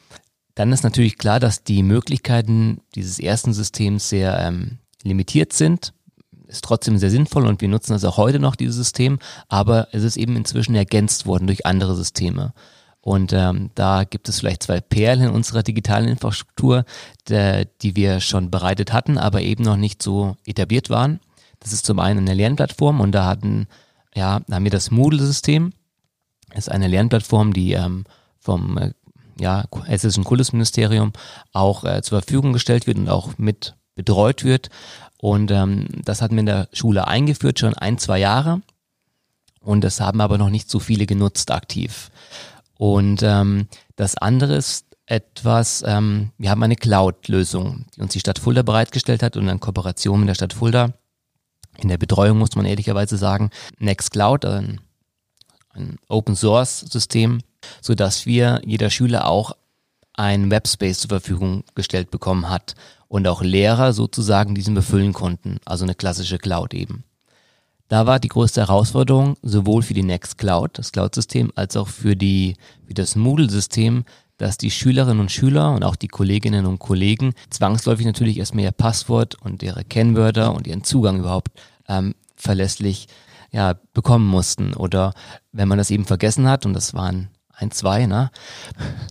[0.55, 5.93] Dann ist natürlich klar, dass die Möglichkeiten dieses ersten Systems sehr ähm, limitiert sind.
[6.53, 9.17] Ist trotzdem sehr sinnvoll und wir nutzen das auch heute noch, dieses System,
[9.49, 12.53] aber es ist eben inzwischen ergänzt worden durch andere Systeme.
[13.01, 16.85] Und ähm, da gibt es vielleicht zwei Perlen in unserer digitalen Infrastruktur,
[17.27, 21.19] der, die wir schon bereitet hatten, aber eben noch nicht so etabliert waren.
[21.59, 23.65] Das ist zum einen eine Lernplattform und da hatten,
[24.13, 25.73] ja, da haben wir das Moodle-System.
[26.49, 28.03] Das ist eine Lernplattform, die ähm,
[28.39, 28.91] vom äh,
[29.39, 31.13] ja, hessischen Kultusministerium
[31.51, 34.69] auch äh, zur Verfügung gestellt wird und auch mit betreut wird.
[35.23, 38.61] Und ähm, das hatten wir in der Schule eingeführt, schon ein, zwei Jahre.
[39.61, 42.11] Und das haben aber noch nicht so viele genutzt aktiv.
[42.77, 48.37] Und ähm, das andere ist etwas, ähm, wir haben eine Cloud-Lösung, die uns die Stadt
[48.37, 50.91] Fulda bereitgestellt hat und in Kooperation mit der Stadt Fulda.
[51.77, 54.81] In der Betreuung muss man ehrlicherweise sagen, Nextcloud, ein,
[55.69, 57.39] ein Open-Source-System,
[57.79, 59.55] so dass wir, jeder Schüler auch
[60.11, 62.75] ein Webspace zur Verfügung gestellt bekommen hat
[63.13, 67.03] und auch Lehrer sozusagen diesen befüllen konnten, also eine klassische Cloud eben.
[67.87, 72.55] Da war die größte Herausforderung sowohl für die Nextcloud, das Cloud-System, als auch für die
[72.87, 74.05] für das Moodle-System,
[74.37, 78.71] dass die Schülerinnen und Schüler und auch die Kolleginnen und Kollegen zwangsläufig natürlich erstmal ihr
[78.71, 81.51] Passwort und ihre Kennwörter und ihren Zugang überhaupt
[81.87, 83.05] ähm, verlässlich
[83.51, 84.73] ja, bekommen mussten.
[84.73, 85.13] Oder
[85.51, 87.29] wenn man das eben vergessen hat, und das waren
[87.63, 88.31] ein, zwei, ne?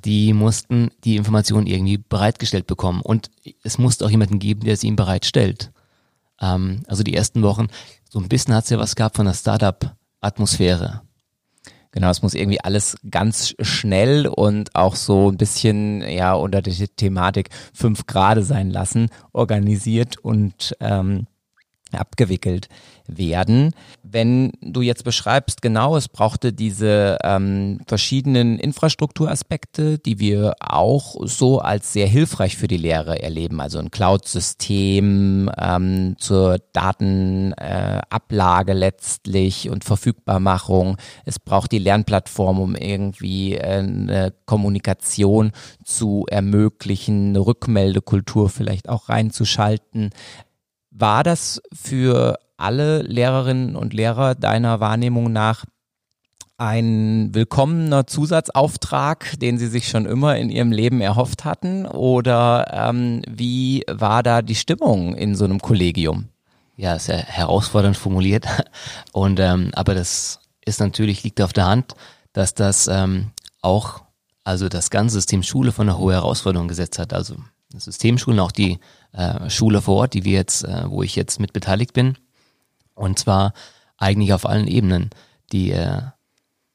[0.05, 3.01] Die mussten die Informationen irgendwie bereitgestellt bekommen.
[3.03, 3.31] Und
[3.63, 5.73] es musste auch jemanden geben, der sie ihm bereitstellt.
[6.41, 7.69] Ähm, also die ersten Wochen,
[8.09, 11.03] so ein bisschen hat es ja was gehabt von der Startup-Atmosphäre.
[11.93, 16.75] Genau, es muss irgendwie alles ganz schnell und auch so ein bisschen ja unter der
[16.97, 21.27] Thematik fünf Grade sein lassen, organisiert und ähm,
[22.01, 22.69] abgewickelt
[23.07, 23.75] werden.
[24.03, 31.59] Wenn du jetzt beschreibst, genau, es brauchte diese ähm, verschiedenen Infrastrukturaspekte, die wir auch so
[31.59, 39.71] als sehr hilfreich für die Lehre erleben, also ein Cloud-System ähm, zur Datenablage äh, letztlich
[39.71, 40.97] und Verfügbarmachung.
[41.25, 45.53] Es braucht die Lernplattform, um irgendwie äh, eine Kommunikation
[45.85, 50.11] zu ermöglichen, eine Rückmeldekultur vielleicht auch reinzuschalten.
[50.95, 55.65] War das für alle Lehrerinnen und Lehrer deiner Wahrnehmung nach
[56.59, 61.87] ein willkommener Zusatzauftrag, den Sie sich schon immer in Ihrem Leben erhofft hatten?
[61.87, 66.29] Oder ähm, wie war da die Stimmung in so einem Kollegium?
[66.77, 68.47] Ja, sehr herausfordernd formuliert.
[69.13, 71.95] Und ähm, aber das ist natürlich liegt auf der Hand,
[72.35, 73.31] dass das ähm,
[73.63, 74.03] auch
[74.45, 77.15] also das ganze System Schule von einer hohen Herausforderung gesetzt hat.
[77.15, 77.37] Also
[77.81, 78.79] Systemschulen, auch die
[79.13, 82.17] äh, Schule vor Ort, die wir jetzt, äh, wo ich jetzt mit beteiligt bin.
[82.95, 83.53] Und zwar
[83.97, 85.11] eigentlich auf allen Ebenen.
[85.53, 86.03] Die äh,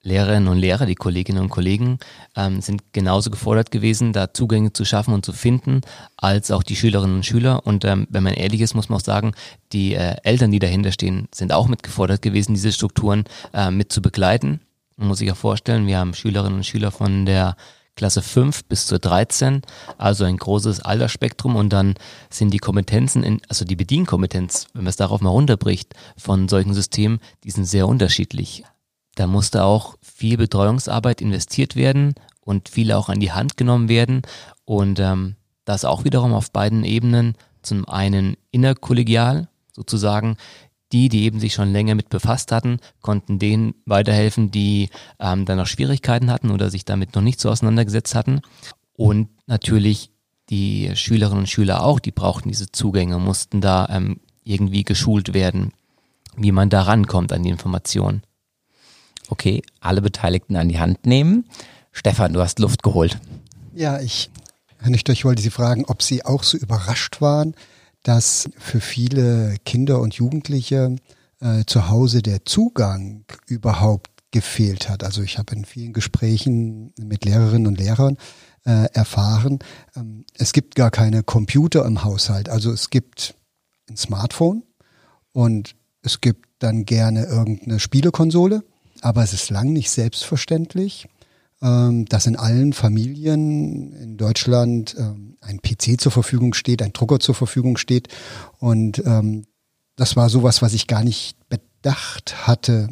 [0.07, 1.99] Lehrerinnen und Lehrer, die Kolleginnen und Kollegen
[2.35, 5.81] ähm, sind genauso gefordert gewesen, da Zugänge zu schaffen und zu finden,
[6.15, 7.65] als auch die Schülerinnen und Schüler.
[7.67, 9.33] Und ähm, wenn man ehrlich ist, muss man auch sagen,
[9.73, 14.01] die äh, Eltern, die dahinter stehen, sind auch mitgefordert gewesen, diese Strukturen äh, mit zu
[14.01, 14.61] begleiten.
[14.95, 17.57] Man muss sich auch vorstellen, wir haben Schülerinnen und Schüler von der
[17.97, 19.63] Klasse 5 bis zur 13,
[19.97, 21.57] also ein großes Altersspektrum.
[21.57, 21.95] Und dann
[22.29, 26.73] sind die Kompetenzen, in, also die Bedienkompetenz, wenn man es darauf mal runterbricht, von solchen
[26.73, 28.63] Systemen, die sind sehr unterschiedlich.
[29.15, 34.21] Da musste auch viel Betreuungsarbeit investiert werden und viel auch an die Hand genommen werden.
[34.63, 40.37] Und ähm, das auch wiederum auf beiden Ebenen, zum einen innerkollegial, sozusagen
[40.91, 45.57] die, die eben sich schon länger mit befasst hatten, konnten denen weiterhelfen, die ähm, dann
[45.57, 48.41] noch Schwierigkeiten hatten oder sich damit noch nicht so auseinandergesetzt hatten.
[48.93, 50.11] Und natürlich
[50.49, 55.73] die Schülerinnen und Schüler auch, die brauchten diese Zugänge, mussten da ähm, irgendwie geschult werden,
[56.37, 58.23] wie man da rankommt an die Informationen.
[59.29, 61.45] Okay, alle Beteiligten an die Hand nehmen.
[61.91, 63.19] Stefan, du hast Luft geholt.
[63.73, 64.29] Ja, ich,
[64.85, 67.55] ich wollte Sie fragen, ob Sie auch so überrascht waren,
[68.07, 70.95] dass für viele Kinder und Jugendliche
[71.41, 75.03] äh, zu Hause der Zugang überhaupt gefehlt hat.
[75.03, 78.15] Also ich habe in vielen Gesprächen mit Lehrerinnen und Lehrern
[78.65, 79.59] äh, erfahren,
[79.97, 82.47] ähm, es gibt gar keine Computer im Haushalt.
[82.47, 83.35] Also es gibt
[83.89, 84.63] ein Smartphone
[85.33, 88.63] und es gibt dann gerne irgendeine Spielekonsole,
[89.01, 91.09] aber es ist lang nicht selbstverständlich,
[91.59, 97.33] dass in allen Familien in Deutschland ähm, ein PC zur Verfügung steht, ein Drucker zur
[97.33, 98.09] Verfügung steht.
[98.59, 99.45] Und ähm,
[99.95, 102.89] das war sowas, was ich gar nicht bedacht hatte,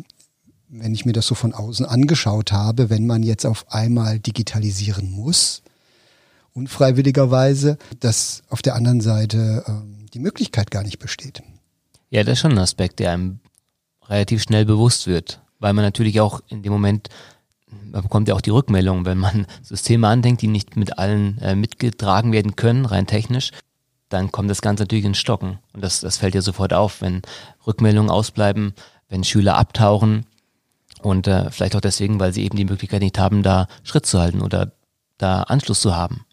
[0.67, 5.11] wenn ich mir das so von außen angeschaut habe, wenn man jetzt auf einmal digitalisieren
[5.11, 5.61] muss,
[6.53, 11.43] unfreiwilligerweise, dass auf der anderen Seite ähm, die Möglichkeit gar nicht besteht.
[12.09, 13.39] Ja, das ist schon ein Aspekt, der einem
[14.07, 17.09] relativ schnell bewusst wird, weil man natürlich auch in dem Moment
[17.91, 21.55] man bekommt ja auch die Rückmeldung, wenn man Systeme andenkt, die nicht mit allen äh,
[21.55, 23.51] mitgetragen werden können, rein technisch,
[24.09, 25.59] dann kommt das Ganze natürlich ins Stocken.
[25.73, 27.21] Und das, das fällt ja sofort auf, wenn
[27.65, 28.73] Rückmeldungen ausbleiben,
[29.09, 30.25] wenn Schüler abtauchen
[31.01, 34.19] und äh, vielleicht auch deswegen, weil sie eben die Möglichkeit nicht haben, da Schritt zu
[34.19, 34.71] halten oder
[35.17, 36.25] da Anschluss zu haben.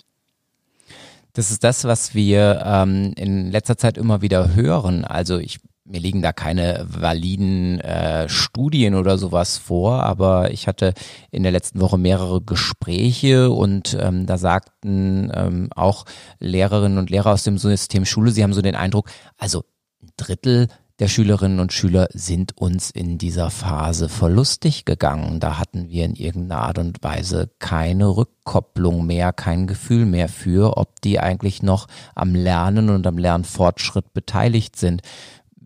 [1.35, 5.05] Das ist das, was wir ähm, in letzter Zeit immer wieder hören.
[5.05, 5.61] Also ich
[5.93, 10.95] mir liegen da keine validen äh, Studien oder sowas vor, aber ich hatte
[11.31, 16.05] in der letzten Woche mehrere Gespräche und ähm, da sagten ähm, auch
[16.41, 19.65] Lehrerinnen und Lehrer aus dem System Schule, sie haben so den Eindruck, also
[20.03, 20.69] ein Drittel
[20.99, 25.41] der Schülerinnen und Schüler sind uns in dieser Phase verlustig gegangen.
[25.41, 30.77] Da hatten wir in irgendeiner Art und Weise keine Rückkopplung mehr, kein Gefühl mehr für,
[30.77, 35.03] ob die eigentlich noch am Lernen und am Lernfortschritt beteiligt sind.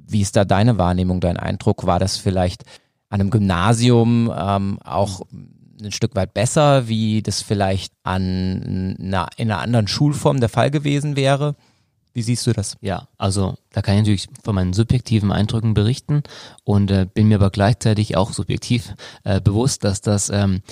[0.06, 1.86] Wie ist da deine Wahrnehmung, dein Eindruck?
[1.86, 2.64] War das vielleicht
[3.08, 5.22] an einem Gymnasium ähm, auch
[5.82, 10.70] ein Stück weit besser, wie das vielleicht an einer, in einer anderen Schulform der Fall
[10.70, 11.54] gewesen wäre?
[12.14, 12.78] Wie siehst du das?
[12.80, 16.22] Ja, also da kann ich natürlich von meinen subjektiven Eindrücken berichten
[16.64, 18.94] und äh, bin mir aber gleichzeitig auch subjektiv
[19.24, 20.62] äh, bewusst, dass das ähm,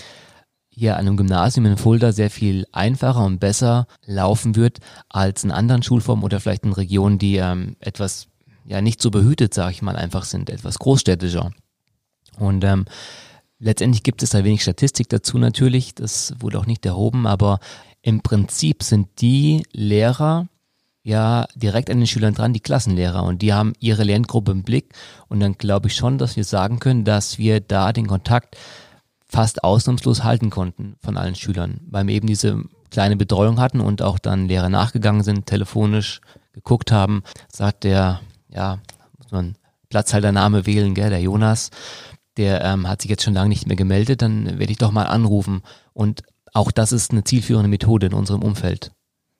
[0.70, 4.78] hier an einem Gymnasium in Fulda sehr viel einfacher und besser laufen wird
[5.10, 8.28] als in anderen Schulformen oder vielleicht in Regionen, die ähm, etwas
[8.64, 11.52] ja nicht so behütet, sage ich mal, einfach sind, etwas großstädtischer.
[12.38, 12.84] Und ähm,
[13.58, 17.60] letztendlich gibt es da wenig Statistik dazu natürlich, das wurde auch nicht erhoben, aber
[18.02, 20.48] im Prinzip sind die Lehrer,
[21.04, 23.22] ja direkt an den Schülern dran, die Klassenlehrer.
[23.22, 24.94] Und die haben ihre Lerngruppe im Blick.
[25.28, 28.56] Und dann glaube ich schon, dass wir sagen können, dass wir da den Kontakt
[29.28, 34.00] fast ausnahmslos halten konnten von allen Schülern, weil wir eben diese kleine Betreuung hatten und
[34.00, 36.20] auch dann Lehrer nachgegangen sind, telefonisch
[36.52, 38.20] geguckt haben, sagt der,
[38.54, 38.78] ja,
[39.18, 39.56] muss man
[39.88, 41.70] Platzhaltername wählen, gell, der Jonas,
[42.36, 45.06] der ähm, hat sich jetzt schon lange nicht mehr gemeldet, dann werde ich doch mal
[45.06, 45.62] anrufen.
[45.92, 48.92] Und auch das ist eine zielführende Methode in unserem Umfeld,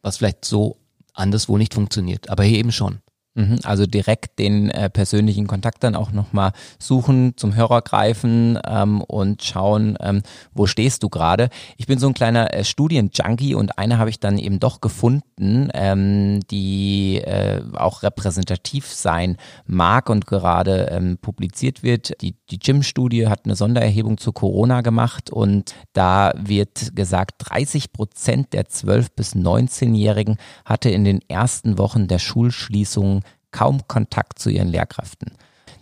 [0.03, 0.77] was vielleicht so
[1.13, 3.01] anderswo nicht funktioniert, aber hier eben schon.
[3.37, 9.01] Mhm, also direkt den äh, persönlichen Kontakt dann auch nochmal suchen, zum Hörer greifen ähm,
[9.01, 10.23] und schauen, ähm,
[10.53, 11.49] wo stehst du gerade.
[11.77, 15.69] Ich bin so ein kleiner äh, Studienjunkie und eine habe ich dann eben doch gefunden,
[15.75, 22.13] ähm, die äh, auch repräsentativ sein mag und gerade ähm, publiziert wird.
[22.23, 28.53] Die, die Gym-Studie hat eine Sondererhebung zu Corona gemacht und da wird gesagt, 30 Prozent
[28.53, 33.24] der 12- bis 19-Jährigen hatte in den ersten Wochen der Schulschließung
[33.55, 35.31] kaum Kontakt zu ihren Lehrkräften.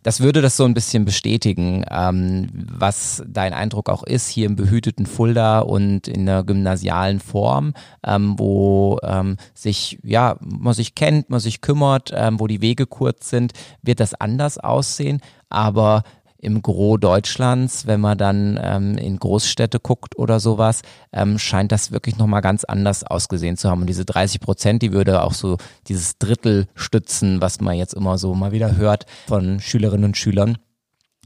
[0.02, 4.56] Das würde das so ein bisschen bestätigen, ähm, was dein Eindruck auch ist, hier im
[4.56, 7.72] behüteten Fulda und in der gymnasialen Form,
[8.04, 12.86] ähm, wo ähm, sich, ja, man sich kennt, man sich kümmert, ähm, wo die Wege
[12.86, 15.20] kurz sind, wird das anders aussehen.
[15.48, 16.02] Aber
[16.42, 20.82] im Gros Deutschlands, wenn man dann ähm, in Großstädte guckt oder sowas,
[21.12, 23.82] ähm, scheint das wirklich nochmal ganz anders ausgesehen zu haben.
[23.82, 28.18] Und diese 30 Prozent, die würde auch so dieses Drittel stützen, was man jetzt immer
[28.18, 30.58] so mal wieder hört von Schülerinnen und Schülern,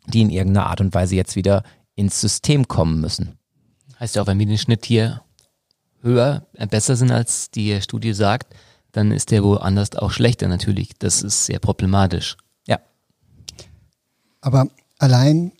[0.06, 1.62] die in irgendeiner Art und Weise jetzt wieder
[1.94, 3.38] ins System kommen müssen.
[3.98, 5.22] Heißt ja auch, wenn wir den Schnitt hier
[6.02, 8.54] höher, äh, besser sind, als die Studie sagt,
[8.92, 10.90] dann ist der woanders auch schlechter natürlich.
[10.98, 12.36] Das ist sehr problematisch.
[12.66, 12.80] Ja.
[14.42, 15.52] Aber Allein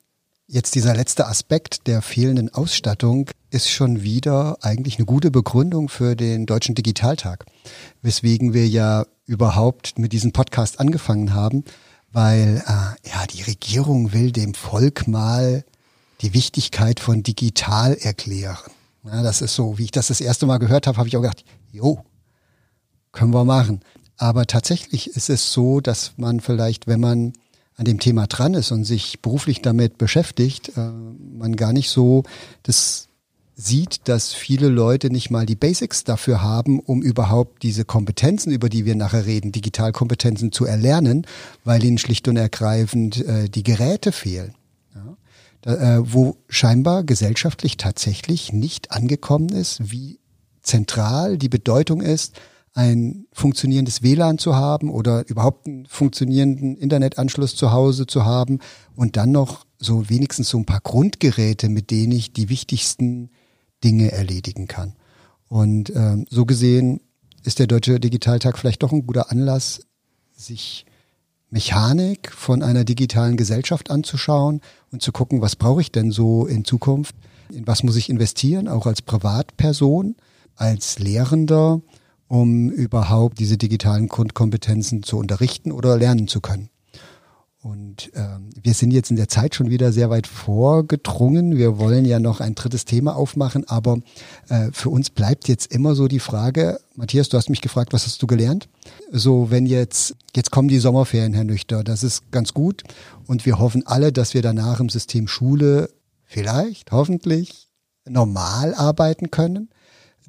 [0.47, 6.17] jetzt dieser letzte Aspekt der fehlenden Ausstattung ist schon wieder eigentlich eine gute Begründung für
[6.17, 7.45] den Deutschen Digitaltag,
[8.01, 11.65] weswegen wir ja überhaupt mit diesem Podcast angefangen haben,
[12.13, 15.65] weil äh, ja die Regierung will dem Volk mal
[16.23, 18.71] die Wichtigkeit von digital erklären.
[19.05, 21.23] Ja, das ist so, wie ich das das erste Mal gehört habe, habe ich auch
[21.23, 22.03] gedacht, jo,
[23.13, 23.81] können wir machen.
[24.17, 27.35] Aber tatsächlich ist es so, dass man vielleicht, wenn man
[27.77, 32.25] an dem Thema dran ist und sich beruflich damit beschäftigt, äh, man gar nicht so
[32.63, 33.09] das
[33.59, 38.69] sieht, dass viele Leute nicht mal die Basics dafür haben, um überhaupt diese Kompetenzen, über
[38.69, 41.27] die wir nachher reden, Digitalkompetenzen zu erlernen,
[41.65, 44.55] weil ihnen schlicht und ergreifend äh, die Geräte fehlen.
[44.95, 45.17] Ja?
[45.63, 50.19] Da, äh, wo scheinbar gesellschaftlich tatsächlich nicht angekommen ist, wie
[50.61, 52.39] zentral die Bedeutung ist,
[52.77, 58.59] ein funktionierendes WLAN zu haben oder überhaupt einen funktionierenden Internetanschluss zu Hause zu haben
[58.95, 63.31] und dann noch so wenigstens so ein paar Grundgeräte, mit denen ich die wichtigsten
[63.83, 64.95] Dinge erledigen kann.
[65.49, 67.01] Und ähm, so gesehen
[67.45, 69.81] ist der Deutsche Digitaltag vielleicht doch ein guter Anlass,
[70.37, 70.85] sich
[71.49, 74.61] Mechanik von einer digitalen Gesellschaft anzuschauen
[74.93, 77.15] und zu gucken, was brauche ich denn so in Zukunft?
[77.49, 80.17] In was muss ich investieren, auch als Privatperson,
[80.57, 81.81] als Lehrender
[82.29, 86.71] um überhaupt diese digitalen Grundkompetenzen zu unterrichten oder lernen zu können.
[87.67, 91.57] Und ähm, wir sind jetzt in der Zeit schon wieder sehr weit vorgedrungen.
[91.57, 93.99] Wir wollen ja noch ein drittes Thema aufmachen, aber
[94.49, 98.07] äh, für uns bleibt jetzt immer so die Frage, Matthias, du hast mich gefragt, was
[98.07, 98.69] hast du gelernt?
[99.11, 102.85] So, wenn jetzt, jetzt kommen die Sommerferien, Herr Nüchter, das ist ganz gut.
[103.27, 105.91] Und wir hoffen alle, dass wir danach im System Schule
[106.25, 107.67] vielleicht, hoffentlich
[108.09, 109.71] normal arbeiten können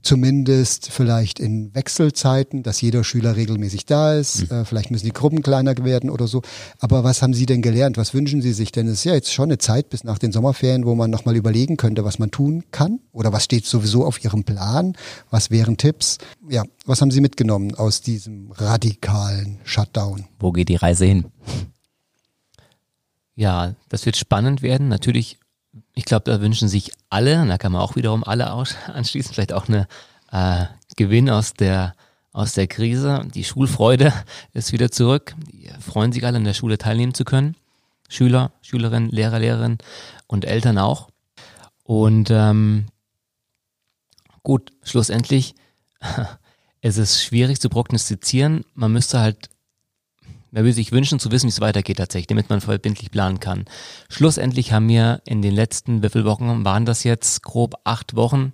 [0.07, 4.49] zumindest vielleicht in Wechselzeiten, dass jeder Schüler regelmäßig da ist.
[4.49, 4.57] Mhm.
[4.57, 6.41] Äh, vielleicht müssen die Gruppen kleiner werden oder so.
[6.79, 7.97] Aber was haben Sie denn gelernt?
[7.97, 8.71] Was wünschen Sie sich?
[8.71, 11.35] Denn es ist ja jetzt schon eine Zeit bis nach den Sommerferien, wo man nochmal
[11.35, 13.01] überlegen könnte, was man tun kann.
[13.11, 14.93] Oder was steht sowieso auf Ihrem Plan?
[15.29, 16.19] Was wären Tipps?
[16.49, 20.25] Ja, was haben Sie mitgenommen aus diesem radikalen Shutdown?
[20.39, 21.25] Wo geht die Reise hin?
[23.35, 24.87] Ja, das wird spannend werden.
[24.87, 25.37] Natürlich
[25.97, 28.51] ich glaube, da wünschen sich alle, und da kann man auch wiederum alle
[28.93, 29.87] anschließen, vielleicht auch eine
[30.31, 31.93] äh, Gewinn aus der
[32.33, 33.25] aus der Krise.
[33.33, 34.13] Die Schulfreude
[34.53, 35.33] ist wieder zurück.
[35.51, 37.55] Die freuen sich alle, in der Schule teilnehmen zu können.
[38.09, 39.79] Schüler, Schülerinnen, Lehrer, Lehrerinnen
[40.27, 41.09] und Eltern auch.
[41.83, 42.85] Und ähm,
[44.43, 45.55] gut, schlussendlich,
[46.81, 48.65] es ist schwierig zu prognostizieren.
[48.75, 49.49] Man müsste halt
[50.57, 53.65] man würde sich wünschen zu wissen, wie es weitergeht tatsächlich, damit man verbindlich planen kann.
[54.09, 57.43] Schlussendlich haben wir in den letzten, wie Wochen waren das jetzt?
[57.43, 58.53] Grob acht Wochen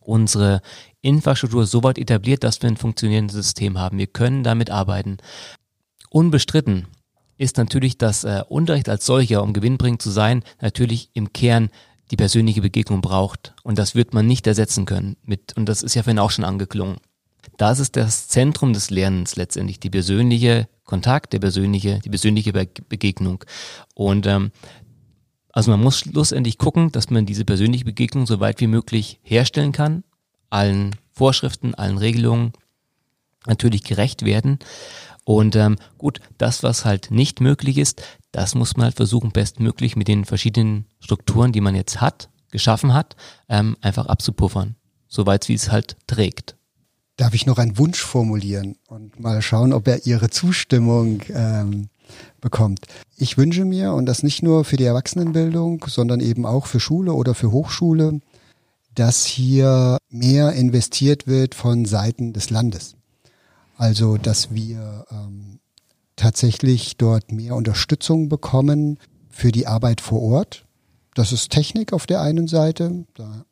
[0.00, 0.60] unsere
[1.00, 3.96] Infrastruktur so weit etabliert, dass wir ein funktionierendes System haben.
[3.96, 5.16] Wir können damit arbeiten.
[6.10, 6.88] Unbestritten
[7.38, 11.70] ist natürlich, dass äh, Unterricht als solcher, um gewinnbringend zu sein, natürlich im Kern
[12.10, 13.54] die persönliche Begegnung braucht.
[13.62, 15.16] Und das wird man nicht ersetzen können.
[15.22, 16.98] Mit, und das ist ja vorhin auch schon angeklungen.
[17.56, 23.44] Das ist das Zentrum des Lernens letztendlich, die persönliche Kontakt, der persönliche, die persönliche Begegnung.
[23.94, 24.52] Und ähm,
[25.52, 29.72] also man muss schlussendlich gucken, dass man diese persönliche Begegnung so weit wie möglich herstellen
[29.72, 30.04] kann,
[30.50, 32.52] allen Vorschriften, allen Regelungen
[33.46, 34.58] natürlich gerecht werden.
[35.24, 39.96] Und ähm, gut, das, was halt nicht möglich ist, das muss man halt versuchen, bestmöglich
[39.96, 43.16] mit den verschiedenen Strukturen, die man jetzt hat, geschaffen hat,
[43.48, 44.76] ähm, einfach abzupuffern,
[45.06, 46.57] soweit wie es halt trägt
[47.18, 51.88] darf ich noch einen Wunsch formulieren und mal schauen, ob er Ihre Zustimmung ähm,
[52.40, 52.86] bekommt.
[53.16, 57.12] Ich wünsche mir, und das nicht nur für die Erwachsenenbildung, sondern eben auch für Schule
[57.12, 58.20] oder für Hochschule,
[58.94, 62.94] dass hier mehr investiert wird von Seiten des Landes.
[63.76, 65.58] Also, dass wir ähm,
[66.16, 68.98] tatsächlich dort mehr Unterstützung bekommen
[69.28, 70.66] für die Arbeit vor Ort.
[71.14, 73.44] Das ist Technik auf der einen Seite, da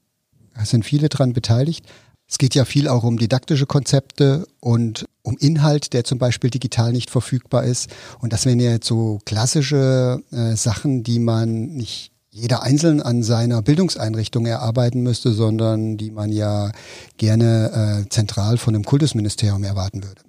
[0.65, 1.85] sind viele dran beteiligt,
[2.29, 6.93] es geht ja viel auch um didaktische Konzepte und um Inhalt, der zum Beispiel digital
[6.93, 7.89] nicht verfügbar ist.
[8.21, 13.23] Und das wären ja jetzt so klassische äh, Sachen, die man nicht jeder einzeln an
[13.23, 16.71] seiner Bildungseinrichtung erarbeiten müsste, sondern die man ja
[17.17, 20.21] gerne äh, zentral von einem Kultusministerium erwarten würde.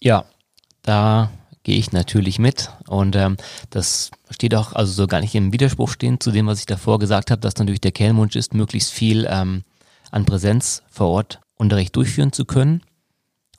[0.00, 0.26] Ja,
[0.82, 1.30] da
[1.64, 3.36] gehe ich natürlich mit und ähm,
[3.70, 6.98] das steht auch also so gar nicht im Widerspruch stehen zu dem, was ich davor
[6.98, 9.64] gesagt habe, dass natürlich der Kernwunsch ist, möglichst viel ähm,
[10.14, 12.82] an Präsenz vor Ort Unterricht durchführen zu können.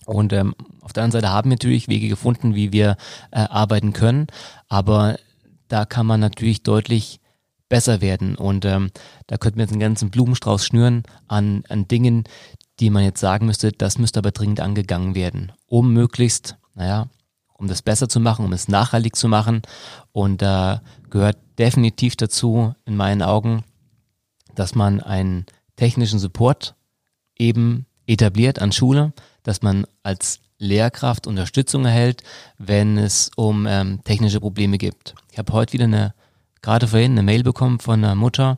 [0.05, 2.95] Und ähm, auf der anderen Seite haben wir natürlich Wege gefunden, wie wir
[3.31, 4.27] äh, arbeiten können,
[4.69, 5.17] aber
[5.67, 7.19] da kann man natürlich deutlich
[7.67, 8.35] besser werden.
[8.35, 8.91] Und ähm,
[9.27, 12.23] da könnten wir jetzt einen ganzen Blumenstrauß schnüren an, an Dingen,
[12.79, 17.09] die man jetzt sagen müsste, das müsste aber dringend angegangen werden, um möglichst, naja,
[17.57, 19.63] um das besser zu machen, um es nachhaltig zu machen.
[20.11, 23.63] Und da gehört definitiv dazu, in meinen Augen,
[24.53, 25.45] dass man ein
[25.75, 26.75] technischen Support
[27.37, 29.13] eben etabliert an Schule,
[29.43, 32.23] dass man als Lehrkraft Unterstützung erhält,
[32.57, 35.15] wenn es um ähm, technische Probleme gibt.
[35.31, 36.13] Ich habe heute wieder eine,
[36.61, 38.57] gerade vorhin eine Mail bekommen von einer Mutter,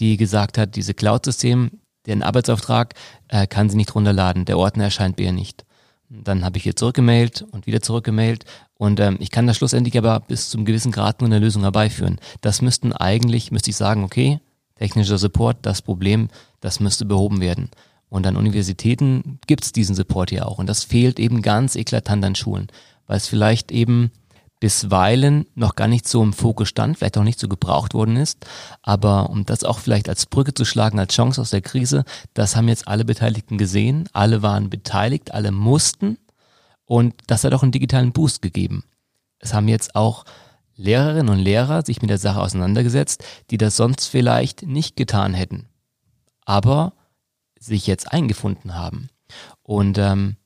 [0.00, 1.70] die gesagt hat, diese Cloud-System,
[2.06, 2.94] den Arbeitsauftrag
[3.28, 5.64] äh, kann sie nicht runterladen, der Ordner erscheint bei ihr nicht.
[6.08, 8.44] Dann habe ich ihr zurückgemailt und wieder zurückgemailt
[8.74, 12.20] und ähm, ich kann das schlussendlich aber bis zum gewissen Grad nur eine Lösung herbeiführen.
[12.40, 14.40] Das müssten eigentlich, müsste ich sagen, okay,
[14.76, 16.28] technischer Support, das Problem,
[16.60, 17.70] das müsste behoben werden.
[18.08, 20.58] Und an Universitäten gibt es diesen Support ja auch.
[20.58, 22.68] Und das fehlt eben ganz eklatant an Schulen,
[23.06, 24.12] weil es vielleicht eben
[24.60, 28.46] bisweilen noch gar nicht so im Fokus stand, vielleicht auch nicht so gebraucht worden ist.
[28.82, 32.04] Aber um das auch vielleicht als Brücke zu schlagen, als Chance aus der Krise,
[32.34, 34.08] das haben jetzt alle Beteiligten gesehen.
[34.12, 36.18] Alle waren beteiligt, alle mussten.
[36.86, 38.84] Und das hat auch einen digitalen Boost gegeben.
[39.38, 40.24] Es haben jetzt auch
[40.76, 45.68] Lehrerinnen und Lehrer sich mit der Sache auseinandergesetzt, die das sonst vielleicht nicht getan hätten,
[46.44, 46.94] aber
[47.58, 49.08] sich jetzt eingefunden haben.
[49.62, 50.36] Und ähm,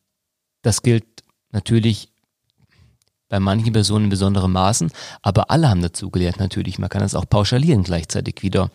[0.62, 1.06] das gilt
[1.50, 2.12] natürlich
[3.28, 4.90] bei manchen Personen in besonderem Maßen,
[5.22, 6.78] aber alle haben dazu gelernt natürlich.
[6.78, 8.70] Man kann das auch pauschalieren gleichzeitig wieder.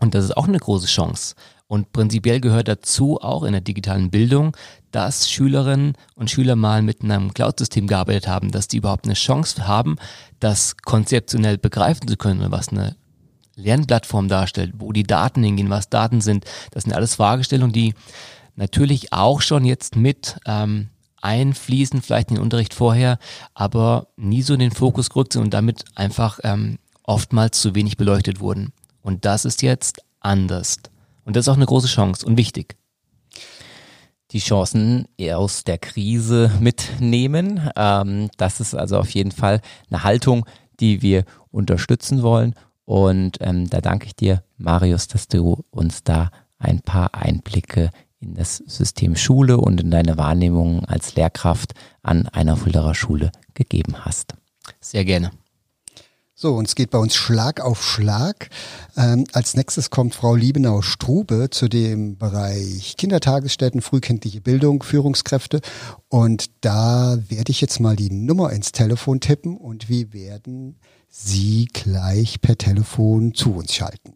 [0.00, 1.34] Und das ist auch eine große Chance.
[1.66, 4.54] Und prinzipiell gehört dazu auch in der digitalen Bildung,
[4.94, 9.66] dass Schülerinnen und Schüler mal mit einem Cloud-System gearbeitet haben, dass die überhaupt eine Chance
[9.66, 9.96] haben,
[10.38, 12.94] das konzeptionell begreifen zu können, was eine
[13.56, 16.44] Lernplattform darstellt, wo die Daten hingehen, was Daten sind.
[16.70, 17.94] Das sind alles Fragestellungen, die
[18.54, 20.90] natürlich auch schon jetzt mit ähm,
[21.20, 23.18] einfließen, vielleicht in den Unterricht vorher,
[23.52, 27.96] aber nie so in den Fokus gerückt sind und damit einfach ähm, oftmals zu wenig
[27.96, 28.72] beleuchtet wurden.
[29.02, 30.76] Und das ist jetzt anders.
[31.24, 32.76] Und das ist auch eine große Chance und wichtig.
[34.34, 37.70] Die Chancen aus der Krise mitnehmen.
[37.76, 40.44] Ähm, das ist also auf jeden Fall eine Haltung,
[40.80, 42.54] die wir unterstützen wollen.
[42.84, 48.34] Und ähm, da danke ich dir, Marius, dass du uns da ein paar Einblicke in
[48.34, 51.72] das System Schule und in deine Wahrnehmung als Lehrkraft
[52.02, 54.34] an einer Fulderer Schule gegeben hast.
[54.80, 55.30] Sehr gerne.
[56.36, 58.48] So, und es geht bei uns Schlag auf Schlag.
[58.96, 65.60] Ähm, als nächstes kommt Frau Liebenau-Strube zu dem Bereich Kindertagesstätten, frühkindliche Bildung, Führungskräfte.
[66.08, 71.68] Und da werde ich jetzt mal die Nummer ins Telefon tippen und wir werden Sie
[71.72, 74.14] gleich per Telefon zu uns schalten.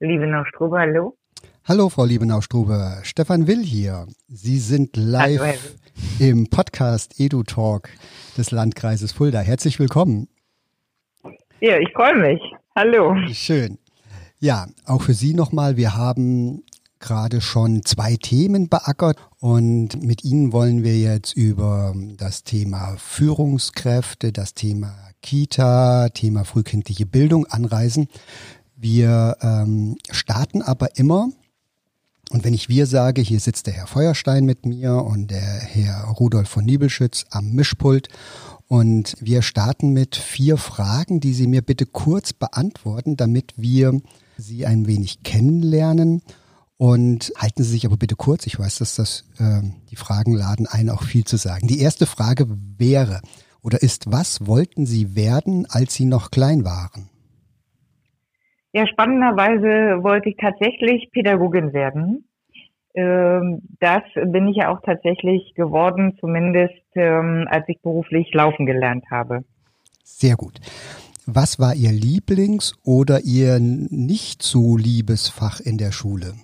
[0.00, 1.19] Liebenau-Strube, hallo.
[1.68, 3.00] Hallo, Frau Liebenau-Strube.
[3.02, 4.06] Stefan Will hier.
[4.28, 5.52] Sie sind live hallo,
[6.18, 7.90] im Podcast EduTalk
[8.36, 9.40] des Landkreises Fulda.
[9.40, 10.28] Herzlich willkommen.
[11.60, 12.40] Ja, ich freue mich.
[12.74, 13.14] Hallo.
[13.32, 13.78] Schön.
[14.38, 15.76] Ja, auch für Sie nochmal.
[15.76, 16.64] Wir haben
[16.98, 24.32] gerade schon zwei Themen beackert und mit Ihnen wollen wir jetzt über das Thema Führungskräfte,
[24.32, 28.08] das Thema Kita, Thema frühkindliche Bildung anreisen.
[28.76, 31.28] Wir ähm, starten aber immer,
[32.30, 36.04] und wenn ich wir sage, hier sitzt der Herr Feuerstein mit mir und der Herr
[36.04, 38.08] Rudolf von Niebelschütz am Mischpult.
[38.68, 44.00] Und wir starten mit vier Fragen, die Sie mir bitte kurz beantworten, damit wir
[44.38, 46.22] Sie ein wenig kennenlernen.
[46.76, 48.46] Und halten Sie sich aber bitte kurz.
[48.46, 51.66] Ich weiß, dass das äh, die Fragen laden ein, auch viel zu sagen.
[51.66, 52.46] Die erste Frage
[52.78, 53.22] wäre
[53.60, 57.10] oder ist, was wollten Sie werden, als Sie noch klein waren?
[58.72, 62.24] Ja, spannenderweise wollte ich tatsächlich Pädagogin werden.
[62.94, 69.04] Ähm, das bin ich ja auch tatsächlich geworden, zumindest ähm, als ich beruflich laufen gelernt
[69.10, 69.44] habe.
[70.02, 70.60] Sehr gut.
[71.26, 76.34] Was war Ihr Lieblings- oder Ihr nicht so liebes Fach in der Schule?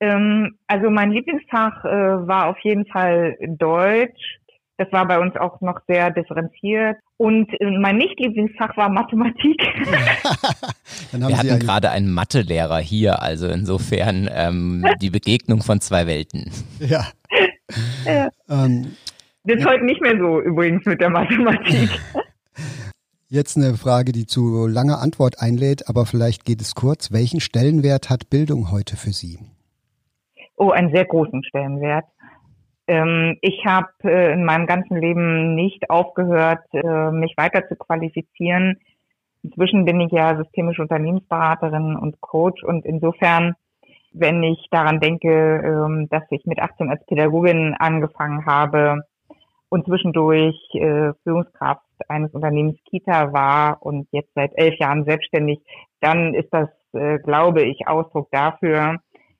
[0.00, 4.37] Ähm, also mein Lieblingsfach äh, war auf jeden Fall Deutsch.
[4.78, 6.98] Das war bei uns auch noch sehr differenziert.
[7.16, 9.60] Und äh, mein Nicht-Lieblingsfach war Mathematik.
[11.10, 16.52] Wir hatten gerade einen Mathelehrer hier, also insofern ähm, die Begegnung von zwei Welten.
[16.78, 17.08] Ja.
[18.06, 18.28] ja.
[18.48, 18.92] Ähm,
[19.42, 21.90] das ist heute nicht mehr so übrigens mit der Mathematik.
[23.28, 27.12] Jetzt eine Frage, die zu langer Antwort einlädt, aber vielleicht geht es kurz.
[27.12, 29.40] Welchen Stellenwert hat Bildung heute für Sie?
[30.56, 32.04] Oh, einen sehr großen Stellenwert.
[32.88, 38.80] Ähm, ich habe äh, in meinem ganzen Leben nicht aufgehört, äh, mich weiter zu qualifizieren.
[39.42, 43.54] Inzwischen bin ich ja systemische Unternehmensberaterin und Coach und insofern,
[44.12, 49.02] wenn ich daran denke, ähm, dass ich mit 18 als Pädagogin angefangen habe
[49.68, 55.60] und zwischendurch äh, Führungskraft eines Unternehmens Kita war und jetzt seit elf Jahren selbstständig,
[56.00, 56.68] dann ist das,
[57.24, 58.98] glaube ich, Ausdruck dafür,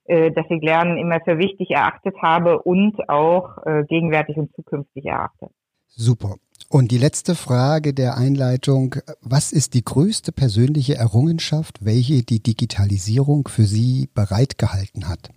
[0.09, 5.05] äh, dass ich Lernen immer für wichtig erachtet habe und auch äh, gegenwärtig und zukünftig
[5.05, 5.49] erachte.
[5.87, 6.35] Super.
[6.67, 8.95] Und die letzte Frage der Einleitung.
[9.21, 15.29] Was ist die größte persönliche Errungenschaft, welche die Digitalisierung für Sie bereitgehalten hat?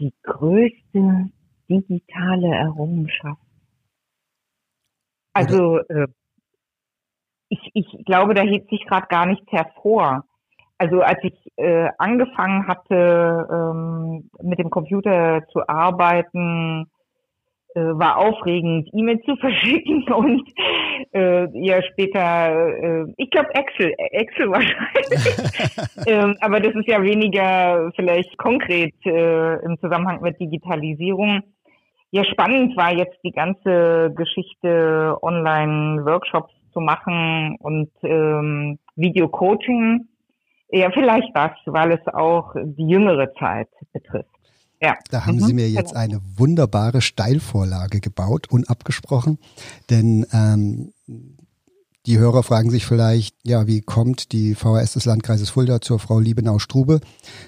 [0.00, 1.30] Die größte
[1.68, 3.40] digitale Errungenschaft.
[5.34, 6.08] Also äh,
[7.50, 10.24] ich, ich glaube, da hebt sich gerade gar nichts hervor
[10.82, 16.90] also als ich äh, angefangen hatte, ähm, mit dem Computer zu arbeiten,
[17.76, 20.42] äh, war aufregend, E-Mail zu verschicken und
[21.12, 26.06] äh, ja später, äh, ich glaube Excel, Excel wahrscheinlich.
[26.08, 31.42] ähm, aber das ist ja weniger vielleicht konkret äh, im Zusammenhang mit Digitalisierung.
[32.10, 40.08] Ja, spannend war jetzt die ganze Geschichte, Online-Workshops zu machen und ähm, Video-Coaching
[40.72, 44.28] ja, vielleicht das, weil es auch die jüngere Zeit betrifft.
[44.80, 44.96] Ja.
[45.10, 45.44] Da haben mhm.
[45.44, 49.38] Sie mir jetzt eine wunderbare Steilvorlage gebaut, unabgesprochen.
[49.90, 50.92] Denn ähm,
[52.06, 56.18] die Hörer fragen sich vielleicht, ja, wie kommt die VHS des Landkreises Fulda zur Frau
[56.18, 57.00] Liebenau-Strube?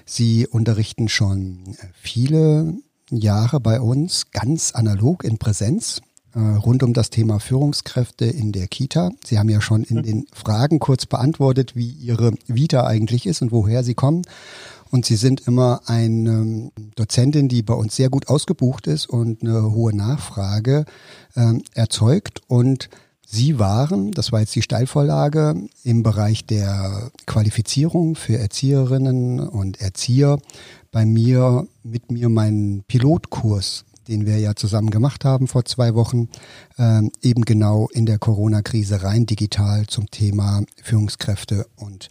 [0.05, 2.75] Sie unterrichten schon viele
[3.09, 6.01] Jahre bei uns, ganz analog in Präsenz.
[6.35, 9.11] Äh, rund um das Thema Führungskräfte in der Kita.
[9.23, 10.03] Sie haben ja schon in mhm.
[10.03, 14.23] den Fragen kurz beantwortet, wie Ihre Vita eigentlich ist und woher Sie kommen.
[14.91, 19.71] Und Sie sind immer eine Dozentin, die bei uns sehr gut ausgebucht ist und eine
[19.71, 20.85] hohe Nachfrage
[21.35, 22.41] äh, erzeugt.
[22.47, 22.89] Und
[23.25, 30.37] Sie waren, das war jetzt die Steilvorlage, im Bereich der Qualifizierung für Erzieherinnen und Erzieher
[30.91, 36.29] bei mir, mit mir meinen Pilotkurs, den wir ja zusammen gemacht haben vor zwei Wochen,
[36.77, 42.09] äh, eben genau in der Corona-Krise rein digital zum Thema Führungskräfte und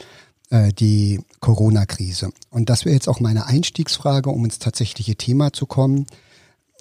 [0.50, 2.30] äh, die Corona-Krise.
[2.50, 6.06] Und das wäre jetzt auch meine Einstiegsfrage, um ins tatsächliche Thema zu kommen.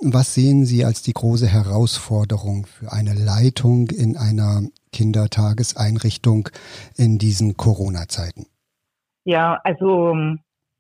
[0.02, 6.50] Was sehen Sie als die große Herausforderung für eine Leitung in einer Kindertageseinrichtung
[6.98, 8.48] in diesen Corona-Zeiten?
[9.24, 10.16] Ja, also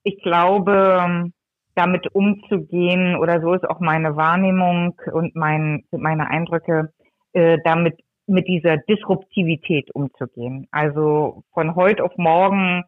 [0.03, 1.31] ich glaube,
[1.75, 6.93] damit umzugehen, oder so ist auch meine Wahrnehmung und mein, meine Eindrücke,
[7.33, 10.67] äh, damit mit dieser Disruptivität umzugehen.
[10.71, 12.83] Also von heute auf morgen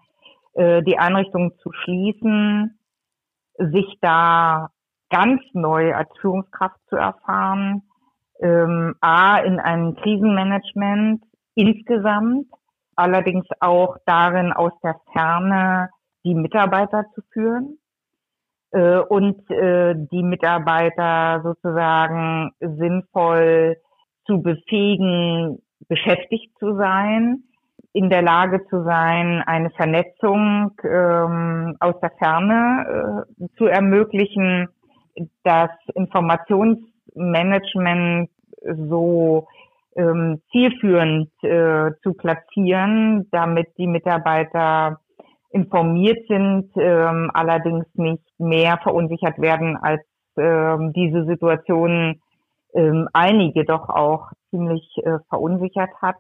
[0.54, 2.80] äh, die Einrichtung zu schließen,
[3.58, 4.70] sich da
[5.10, 7.84] ganz neu als Führungskraft zu erfahren,
[8.40, 11.24] ähm, A, in einem Krisenmanagement
[11.56, 12.48] insgesamt,
[12.96, 15.90] allerdings auch darin aus der Ferne
[16.24, 17.78] die Mitarbeiter zu führen
[18.76, 23.78] äh, und äh, die Mitarbeiter sozusagen sinnvoll
[24.26, 27.44] zu befähigen, beschäftigt zu sein,
[27.94, 34.68] in der Lage zu sein, eine Vernetzung ähm, aus der Ferne äh, zu ermöglichen,
[35.44, 38.30] das Informationsmanagement
[38.90, 39.48] so
[39.96, 45.00] ähm, zielführend äh, zu platzieren, damit die Mitarbeiter
[45.56, 50.02] informiert sind, ähm, allerdings nicht mehr verunsichert werden, als
[50.38, 52.20] ähm, diese Situation
[52.74, 56.18] ähm, einige doch auch ziemlich äh, verunsichert hat.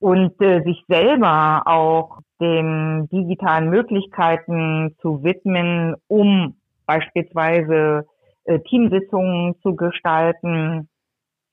[0.00, 6.56] Und äh, sich selber auch den digitalen Möglichkeiten zu widmen, um
[6.86, 8.06] beispielsweise
[8.44, 10.88] äh, Teamsitzungen zu gestalten,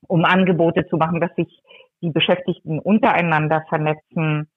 [0.07, 1.61] um Angebote zu machen, dass sich
[2.01, 4.47] die Beschäftigten untereinander vernetzen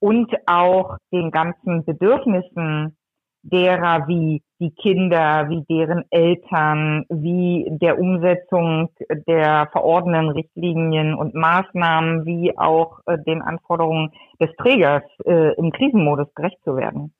[0.00, 2.96] und auch den ganzen Bedürfnissen
[3.42, 8.90] derer wie die Kinder, wie deren Eltern, wie der Umsetzung
[9.26, 16.34] der verordneten Richtlinien und Maßnahmen, wie auch äh, den Anforderungen des Trägers äh, im Krisenmodus
[16.34, 17.14] gerecht zu werden.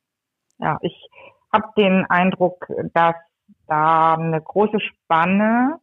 [0.58, 1.08] Ja, ich
[1.52, 3.14] habe den Eindruck, dass
[3.68, 5.78] da eine große Spanne,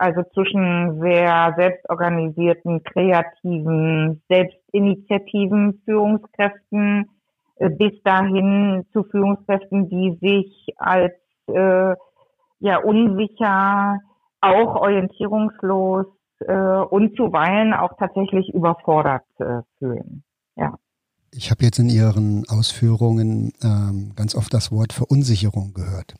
[0.00, 7.10] also zwischen sehr selbstorganisierten, kreativen, selbstinitiativen Führungskräften
[7.56, 11.12] äh, bis dahin zu Führungskräften, die sich als
[11.48, 11.94] äh,
[12.60, 13.98] ja unsicher,
[14.40, 16.06] auch orientierungslos
[16.40, 20.22] äh, und zuweilen auch tatsächlich überfordert äh, fühlen.
[20.56, 20.78] Ja.
[21.30, 26.14] Ich habe jetzt in Ihren Ausführungen ähm, ganz oft das Wort Verunsicherung gehört.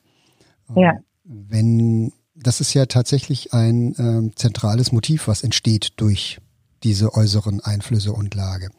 [0.69, 0.93] Ähm, ja.
[1.25, 2.13] Wenn
[2.43, 6.39] das ist ja tatsächlich ein ähm, zentrales Motiv, was entsteht durch
[6.83, 8.71] diese äußeren Einflüsse und Lage.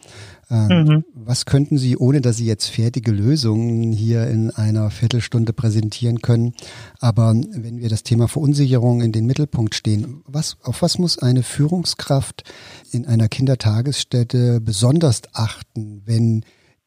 [0.50, 1.06] Ähm, mhm.
[1.14, 6.54] Was könnten Sie, ohne dass Sie jetzt fertige Lösungen hier in einer Viertelstunde präsentieren können,
[7.00, 11.44] aber wenn wir das Thema Verunsicherung in den Mittelpunkt stehen, was, auf was muss eine
[11.44, 12.44] Führungskraft
[12.92, 16.44] in einer Kindertagesstätte besonders achten, wenn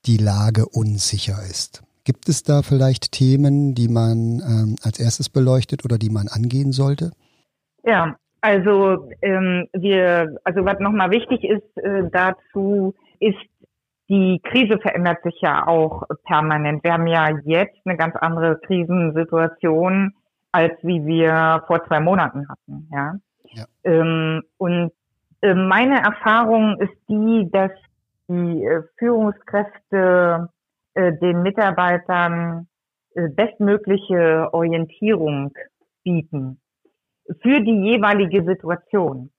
[0.06, 1.82] die Lage unsicher ist?
[2.04, 6.72] Gibt es da vielleicht Themen, die man ähm, als erstes beleuchtet oder die man angehen
[6.72, 7.12] sollte?
[7.82, 13.38] Ja, also ähm, wir, also was nochmal wichtig ist äh, dazu, ist
[14.10, 16.84] die Krise verändert sich ja auch permanent.
[16.84, 20.12] Wir haben ja jetzt eine ganz andere Krisensituation,
[20.52, 22.88] als wie wir vor zwei Monaten hatten.
[22.92, 23.14] Ja.
[23.52, 23.64] ja.
[23.84, 24.92] Ähm, und
[25.40, 27.70] äh, meine Erfahrung ist die, dass
[28.28, 30.50] die äh, Führungskräfte
[30.94, 32.68] äh, den Mitarbeitern
[33.14, 35.52] äh, bestmögliche Orientierung
[36.02, 36.60] bieten
[37.42, 39.30] für die jeweilige Situation.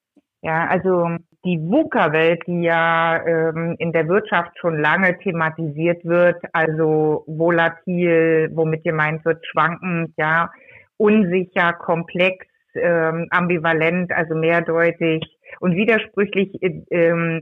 [0.42, 7.24] Ja, also die VUCA-Welt, die ja ähm, in der Wirtschaft schon lange thematisiert wird, also
[7.28, 10.52] volatil, womit gemeint wird, schwankend, ja,
[10.98, 12.46] unsicher, komplex,
[12.76, 15.24] ähm, ambivalent, also mehrdeutig
[15.60, 17.42] und widersprüchlich, ähm,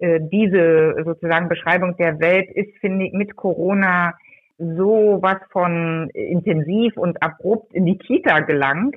[0.00, 4.14] diese sozusagen Beschreibung der Welt ist, finde ich, mit Corona
[4.58, 8.96] so was von intensiv und abrupt in die Kita gelangt,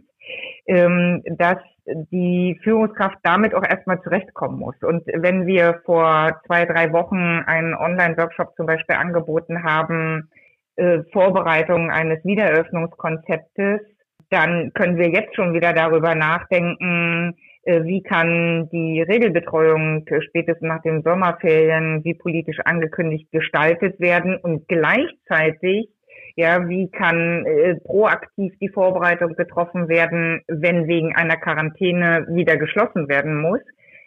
[0.68, 4.76] ähm, dass die Führungskraft damit auch erstmal zurechtkommen muss.
[4.82, 10.30] Und wenn wir vor zwei, drei Wochen einen Online-Workshop zum Beispiel angeboten haben,
[10.76, 13.82] äh, Vorbereitung eines Wiedereröffnungskonzeptes,
[14.30, 20.82] dann können wir jetzt schon wieder darüber nachdenken, Äh, wie kann die Regelbetreuung spätestens nach
[20.82, 25.90] den Sommerferien wie politisch angekündigt gestaltet werden und gleichzeitig
[26.36, 33.08] ja, wie kann äh, proaktiv die Vorbereitung getroffen werden, wenn wegen einer Quarantäne wieder geschlossen
[33.08, 33.60] werden muss?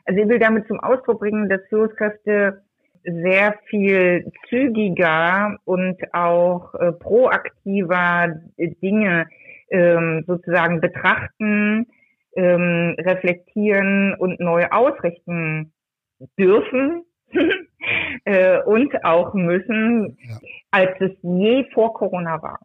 [0.07, 2.63] Also ich will damit zum Ausdruck bringen, dass Führungskräfte
[3.05, 9.29] sehr viel zügiger und auch äh, proaktiver Dinge
[9.71, 11.87] ähm, sozusagen betrachten,
[12.37, 15.73] ähm, reflektieren und neu ausrichten
[16.39, 17.05] dürfen
[18.25, 20.39] äh, und auch müssen, ja.
[20.71, 22.61] als es je vor Corona war.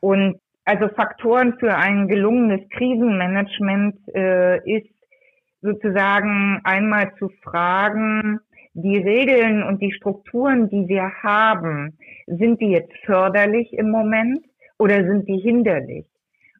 [0.00, 4.90] Und also Faktoren für ein gelungenes Krisenmanagement äh, ist
[5.62, 8.40] sozusagen einmal zu fragen,
[8.74, 14.44] die Regeln und die Strukturen, die wir haben, sind die jetzt förderlich im Moment
[14.78, 16.06] oder sind die hinderlich?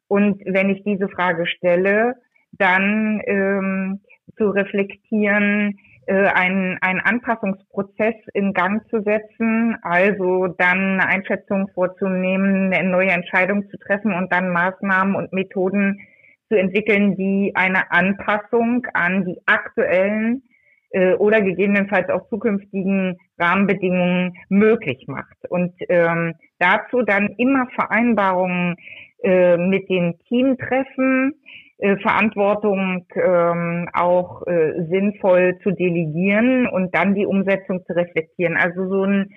[0.09, 2.15] Und wenn ich diese Frage stelle,
[2.51, 4.01] dann ähm,
[4.37, 12.73] zu reflektieren, äh, einen, einen Anpassungsprozess in Gang zu setzen, also dann eine Einschätzung vorzunehmen,
[12.73, 15.99] eine neue Entscheidung zu treffen und dann Maßnahmen und Methoden
[16.47, 20.41] zu entwickeln, die eine Anpassung an die aktuellen
[20.89, 25.37] äh, oder gegebenenfalls auch zukünftigen Rahmenbedingungen möglich macht.
[25.47, 28.75] Und ähm, dazu dann immer Vereinbarungen
[29.23, 31.33] äh, mit dem Team treffen,
[31.79, 38.57] äh, Verantwortung ähm, auch äh, sinnvoll zu delegieren und dann die Umsetzung zu reflektieren.
[38.57, 39.31] Also so ein,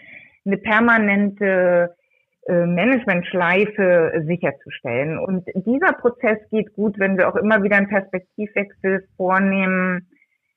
[0.44, 1.94] eine permanente
[2.46, 5.18] äh, Managementschleife sicherzustellen.
[5.18, 10.08] Und dieser Prozess geht gut, wenn wir auch immer wieder einen Perspektivwechsel vornehmen.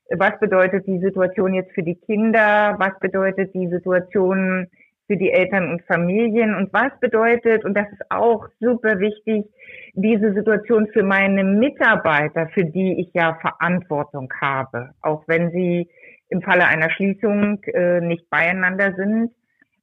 [0.09, 2.76] Was bedeutet die Situation jetzt für die Kinder?
[2.80, 4.67] Was bedeutet die Situation
[5.08, 6.56] für die Eltern und Familien.
[6.56, 9.45] Und was bedeutet, und das ist auch super wichtig,
[9.93, 15.88] diese Situation für meine Mitarbeiter, für die ich ja Verantwortung habe, auch wenn sie
[16.30, 19.32] im Falle einer Schließung äh, nicht beieinander sind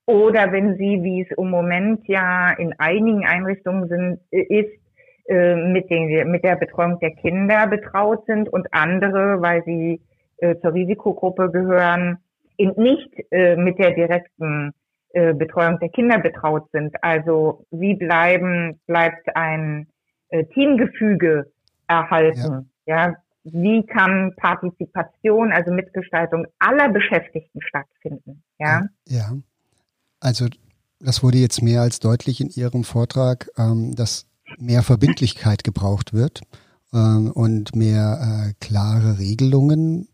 [0.07, 4.81] oder wenn sie, wie es im Moment ja in einigen Einrichtungen sind, äh, ist,
[5.27, 10.01] äh, mit, den, mit der Betreuung der Kinder betraut sind und andere, weil sie
[10.39, 12.19] äh, zur Risikogruppe gehören,
[12.59, 14.73] nicht äh, mit der direkten
[15.13, 16.95] äh, Betreuung der Kinder betraut sind.
[17.03, 19.89] Also wie bleiben, bleibt ein
[20.29, 21.53] äh, Teamgefüge
[21.87, 22.71] erhalten?
[22.87, 23.09] Ja.
[23.09, 23.17] ja.
[23.45, 28.43] Wie kann Partizipation, also Mitgestaltung aller Beschäftigten stattfinden?
[28.59, 28.87] Ja.
[29.09, 29.33] Ja.
[30.21, 30.47] Also
[31.01, 34.27] das wurde jetzt mehr als deutlich in Ihrem Vortrag, ähm, dass
[34.59, 36.43] mehr Verbindlichkeit gebraucht wird
[36.93, 40.09] ähm, und mehr äh, klare Regelungen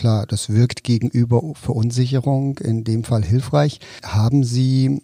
[0.00, 3.80] Klar, das wirkt gegenüber Verunsicherung in dem Fall hilfreich.
[4.02, 5.02] Haben Sie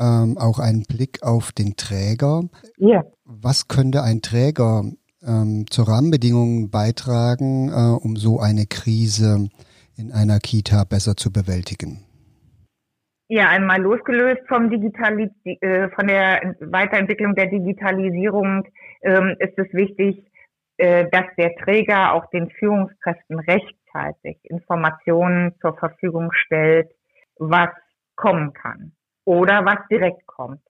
[0.00, 2.44] ähm, auch einen Blick auf den Träger?
[2.78, 3.04] Ja.
[3.26, 4.84] Was könnte ein Träger
[5.22, 9.50] ähm, zu Rahmenbedingungen beitragen, äh, um so eine Krise
[9.98, 12.06] in einer Kita besser zu bewältigen?
[13.28, 18.64] Ja, einmal losgelöst vom Digitalis äh, von der Weiterentwicklung der Digitalisierung
[19.02, 20.24] ähm, ist es wichtig,
[20.78, 26.90] äh, dass der Träger auch den Führungskräften recht rechtzeitig Informationen zur Verfügung stellt,
[27.36, 27.70] was
[28.16, 28.92] kommen kann
[29.24, 30.60] oder was direkt kommt.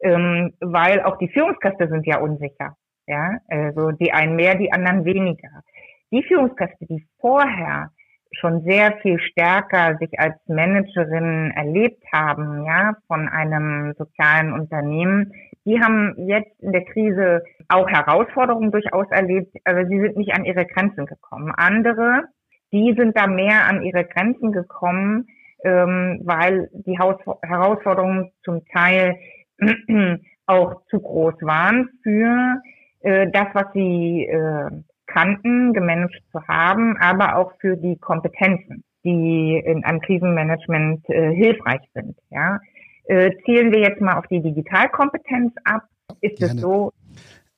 [0.00, 2.76] Ähm, weil auch die Führungskräfte sind ja unsicher.
[3.06, 5.62] Ja, also die einen mehr, die anderen weniger.
[6.10, 7.90] Die Führungskräfte, die vorher
[8.32, 15.32] schon sehr viel stärker sich als Managerin erlebt haben, ja, von einem sozialen Unternehmen,
[15.64, 20.44] die haben jetzt in der Krise auch Herausforderungen durchaus erlebt, aber sie sind nicht an
[20.44, 21.52] ihre Grenzen gekommen.
[21.56, 22.24] Andere,
[22.72, 25.26] die sind da mehr an ihre Grenzen gekommen,
[25.64, 29.16] ähm, weil die Haus Herausforderungen zum Teil
[30.46, 32.60] auch zu groß waren für
[33.00, 34.70] äh, das, was sie äh,
[35.08, 41.80] kannten, gemanagt zu haben, aber auch für die Kompetenzen, die in einem Krisenmanagement äh, hilfreich
[41.94, 42.16] sind.
[42.30, 42.60] Ja,
[43.06, 45.82] äh, zielen wir jetzt mal auf die Digitalkompetenz ab.
[46.20, 46.54] Ist Gerne.
[46.54, 46.92] es so?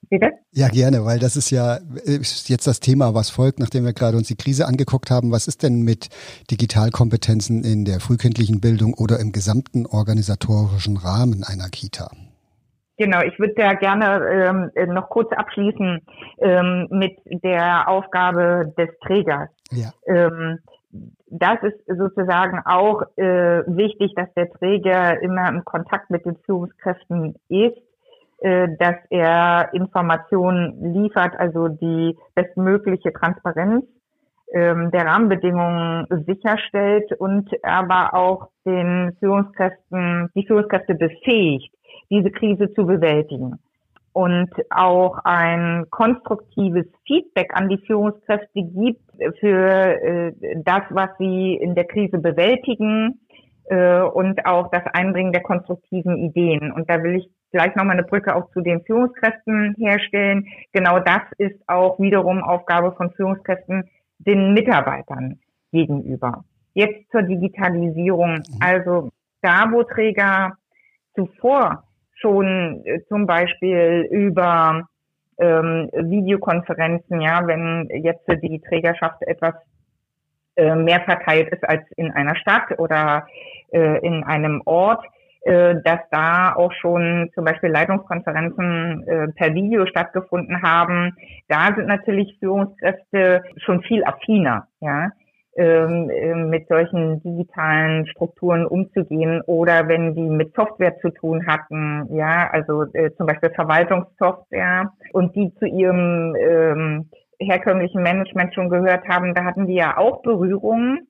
[0.08, 0.32] Bitte?
[0.50, 4.16] Ja, gerne, weil das ist ja ist jetzt das Thema, was folgt, nachdem wir gerade
[4.16, 5.30] uns die Krise angeguckt haben.
[5.30, 6.08] Was ist denn mit
[6.50, 12.10] Digitalkompetenzen in der frühkindlichen Bildung oder im gesamten organisatorischen Rahmen einer Kita?
[13.00, 16.02] Genau, ich würde da gerne ähm, noch kurz abschließen
[16.38, 19.48] ähm, mit der Aufgabe des Trägers.
[19.70, 19.90] Ja.
[20.06, 20.58] Ähm,
[21.30, 27.36] das ist sozusagen auch äh, wichtig, dass der Träger immer im Kontakt mit den Führungskräften
[27.48, 27.78] ist,
[28.40, 33.86] äh, dass er Informationen liefert, also die bestmögliche Transparenz
[34.52, 41.74] ähm, der Rahmenbedingungen sicherstellt und aber auch den Führungskräften, die Führungskräfte befähigt,
[42.10, 43.58] diese Krise zu bewältigen.
[44.12, 49.02] und auch ein konstruktives Feedback an die Führungskräfte gibt
[49.38, 50.32] für äh,
[50.64, 53.20] das, was sie in der Krise bewältigen
[53.66, 56.72] äh, und auch das Einbringen der konstruktiven Ideen.
[56.72, 60.46] Und da will ich gleich nochmal eine Brücke auch zu den Führungskräften herstellen.
[60.72, 63.88] Genau das ist auch wiederum Aufgabe von Führungskräften
[64.18, 65.38] den Mitarbeitern
[65.72, 66.44] gegenüber.
[66.74, 68.34] Jetzt zur Digitalisierung.
[68.34, 68.44] Mhm.
[68.60, 70.56] Also da, wo Träger
[71.14, 71.84] zuvor
[72.20, 74.88] schon äh, zum Beispiel über
[75.38, 79.54] ähm, Videokonferenzen, ja, wenn jetzt die Trägerschaft etwas
[80.56, 83.26] äh, mehr verteilt ist als in einer Stadt oder
[83.72, 85.04] äh, in einem Ort,
[85.42, 91.16] äh, dass da auch schon zum Beispiel Leitungskonferenzen äh, per Video stattgefunden haben.
[91.48, 95.10] Da sind natürlich Führungskräfte schon viel affiner, ja
[95.56, 102.06] ähm, äh, mit solchen digitalen Strukturen umzugehen oder wenn die mit Software zu tun hatten,
[102.14, 109.08] ja, also äh, zum Beispiel Verwaltungssoftware und die zu ihrem ähm, herkömmlichen Management schon gehört
[109.08, 111.08] haben, da hatten die ja auch Berührungen.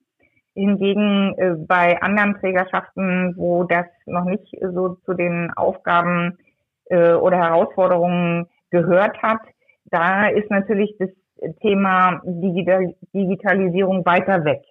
[0.53, 6.37] Hingegen äh, bei anderen Trägerschaften, wo das noch nicht so zu den Aufgaben
[6.85, 9.39] äh, oder Herausforderungen gehört hat,
[9.85, 11.09] da ist natürlich das
[11.61, 14.61] Thema Digital Digitalisierung weiter weg.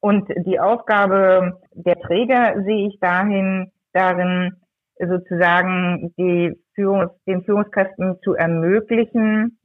[0.00, 4.52] Und die Aufgabe der Träger sehe ich dahin, darin,
[4.98, 9.58] sozusagen die Führungs-, den Führungskräften zu ermöglichen,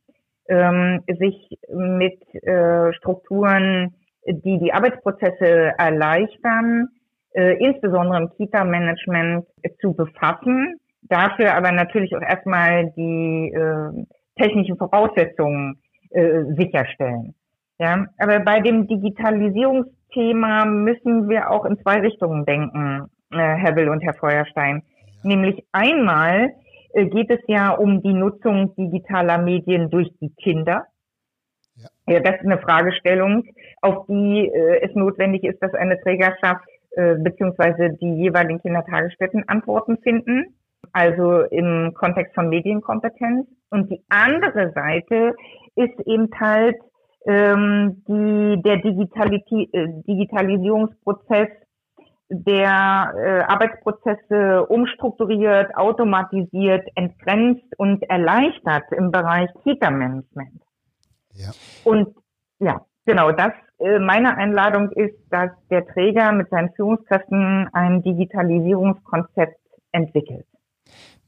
[0.47, 3.93] ähm, sich mit äh, Strukturen,
[4.25, 6.87] die die Arbeitsprozesse erleichtern,
[7.33, 9.45] äh, insbesondere im Kita-Management
[9.81, 14.05] zu befassen, dafür aber natürlich auch erstmal die äh,
[14.41, 15.79] technischen Voraussetzungen
[16.09, 17.35] äh, sicherstellen.
[17.79, 23.89] Ja, aber bei dem Digitalisierungsthema müssen wir auch in zwei Richtungen denken, äh, Herr Will
[23.89, 24.83] und Herr Feuerstein.
[25.23, 26.53] Nämlich einmal
[26.93, 30.87] äh, geht es ja um die Nutzung digitaler Medien durch die Kinder.
[31.75, 32.15] Ja.
[32.15, 33.45] ja das ist eine Fragestellung,
[33.81, 39.97] auf die äh, es notwendig ist, dass eine Trägerschaft äh, beziehungsweise die jeweiligen Kindertagesstätten Antworten
[39.99, 40.55] finden
[40.93, 43.47] also im Kontext von Medienkompetenz.
[43.69, 45.35] Und die andere Seite
[45.75, 46.77] ist eben halt
[47.25, 51.49] ähm, die, der Digitaliti äh, Digitalisierungsprozess,
[52.29, 60.61] der äh, Arbeitsprozesse umstrukturiert, automatisiert, entgrenzt und erleichtert im Bereich Kita-Management.
[61.33, 61.49] Ja.
[61.83, 62.15] Und
[62.59, 69.59] ja, genau, das äh, meine Einladung ist, dass der Träger mit seinen Führungskräften ein Digitalisierungskonzept
[69.91, 70.45] entwickelt.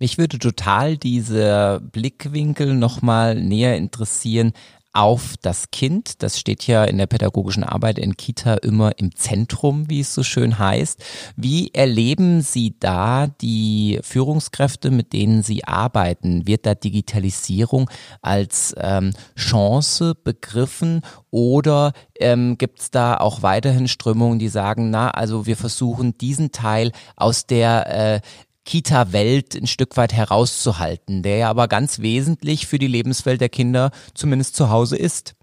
[0.02, 4.52] Mich würde total dieser Blickwinkel nochmal näher interessieren
[4.94, 6.24] auf das Kind.
[6.24, 10.24] Das steht ja in der pädagogischen Arbeit in Kita immer im Zentrum, wie es so
[10.24, 11.04] schön heißt.
[11.36, 16.48] Wie erleben Sie da die Führungskräfte, mit denen Sie arbeiten?
[16.48, 17.88] Wird da Digitalisierung
[18.24, 25.12] als ähm, Chance begriffen oder ähm, gibt es da auch weiterhin Strömungen, die sagen, na,
[25.12, 28.22] also wir versuchen diesen Teil aus der äh,
[28.66, 33.92] Kita-Welt ein Stück weit herauszuhalten, der ja aber ganz wesentlich für die Lebenswelt der Kinder
[34.14, 35.36] zumindest zu Hause ist.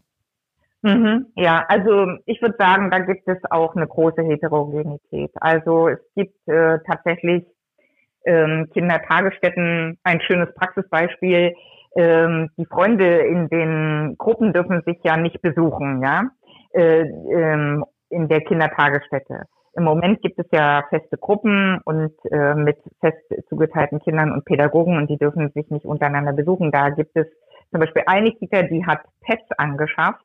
[0.83, 5.33] Mhm, ja, also ich würde sagen, da gibt es auch eine große Heterogenität.
[5.35, 7.45] Also es gibt äh, tatsächlich
[8.25, 11.55] ähm, Kindertagesstätten, ein schönes Praxisbeispiel.
[11.97, 16.31] Ähm, die Freunde in den Gruppen dürfen sich ja nicht besuchen, ja,
[16.73, 19.47] äh, ähm, in der Kindertagesstätte.
[19.79, 24.97] Im Moment gibt es ja feste Gruppen und äh, mit fest zugeteilten Kindern und Pädagogen
[24.97, 26.73] und die dürfen sich nicht untereinander besuchen.
[26.73, 27.27] Da gibt es
[27.71, 30.25] zum Beispiel eine Kita, die hat Pets angeschafft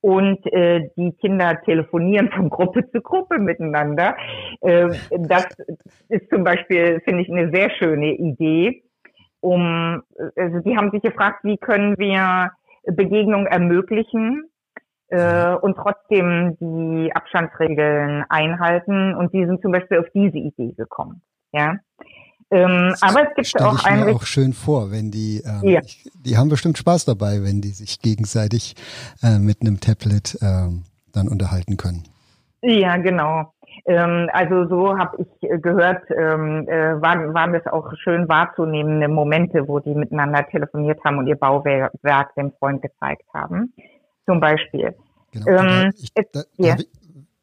[0.00, 4.16] und äh, die Kinder telefonieren von Gruppe zu Gruppe miteinander.
[4.62, 5.46] Äh, das
[6.08, 8.82] ist zum Beispiel, finde ich, eine sehr schöne Idee.
[9.40, 10.02] Um,
[10.36, 12.50] also die haben sich gefragt, wie können wir
[12.84, 14.44] Begegnungen ermöglichen,
[15.08, 19.14] äh, und trotzdem die Abstandsregeln einhalten.
[19.14, 21.22] Und die sind zum Beispiel auf diese Idee gekommen.
[21.52, 21.76] Ja.
[22.50, 25.80] Ähm, aber es gibt auch ich mir auch schön vor, wenn die, ähm, ja.
[25.84, 28.76] ich, die haben bestimmt Spaß dabei, wenn die sich gegenseitig
[29.22, 30.68] äh, mit einem Tablet äh,
[31.12, 32.04] dann unterhalten können.
[32.62, 33.52] Ja, genau.
[33.84, 39.66] Ähm, also so habe ich gehört, ähm, äh, waren, waren das auch schön wahrzunehmende Momente,
[39.66, 43.72] wo die miteinander telefoniert haben und ihr Bauwerk dem Freund gezeigt haben
[44.26, 44.94] zum Beispiel.
[45.32, 45.46] Genau.
[45.46, 46.76] Ähm, ich, da, ja.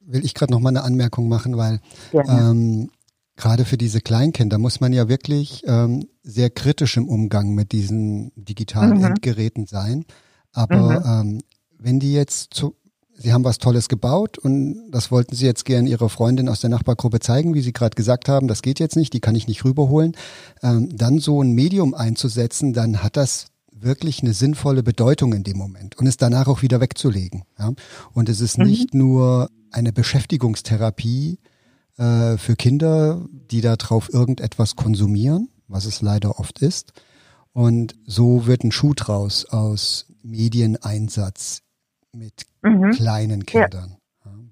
[0.01, 1.79] will ich gerade noch mal eine Anmerkung machen, weil
[2.13, 2.89] ähm,
[3.35, 8.31] gerade für diese Kleinkinder muss man ja wirklich ähm, sehr kritisch im Umgang mit diesen
[8.35, 9.05] digitalen mhm.
[9.05, 10.05] Endgeräten sein.
[10.51, 11.31] Aber mhm.
[11.33, 11.41] ähm,
[11.77, 12.75] wenn die jetzt zu,
[13.15, 16.69] Sie haben was Tolles gebaut und das wollten Sie jetzt gerne Ihrer Freundin aus der
[16.69, 19.65] Nachbargruppe zeigen, wie Sie gerade gesagt haben, das geht jetzt nicht, die kann ich nicht
[19.65, 20.15] rüberholen.
[20.61, 23.47] Ähm, dann so ein Medium einzusetzen, dann hat das
[23.83, 27.43] wirklich eine sinnvolle Bedeutung in dem Moment und es danach auch wieder wegzulegen.
[27.57, 27.73] Ja?
[28.13, 28.65] Und es ist mhm.
[28.65, 31.39] nicht nur eine Beschäftigungstherapie
[31.97, 36.93] äh, für Kinder, die darauf irgendetwas konsumieren, was es leider oft ist.
[37.53, 41.61] Und so wird ein Schuh draus aus Medieneinsatz
[42.11, 42.91] mit mhm.
[42.91, 43.97] kleinen Kindern.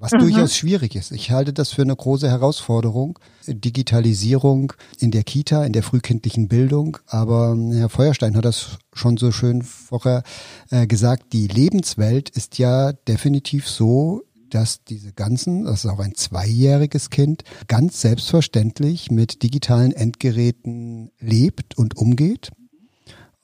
[0.01, 0.19] Was mhm.
[0.19, 1.11] durchaus schwierig ist.
[1.11, 3.19] Ich halte das für eine große Herausforderung.
[3.45, 6.97] Digitalisierung in der Kita, in der frühkindlichen Bildung.
[7.05, 10.23] Aber Herr Feuerstein hat das schon so schön vorher
[10.71, 11.33] äh, gesagt.
[11.33, 17.43] Die Lebenswelt ist ja definitiv so, dass diese ganzen, das ist auch ein zweijähriges Kind,
[17.67, 22.49] ganz selbstverständlich mit digitalen Endgeräten lebt und umgeht.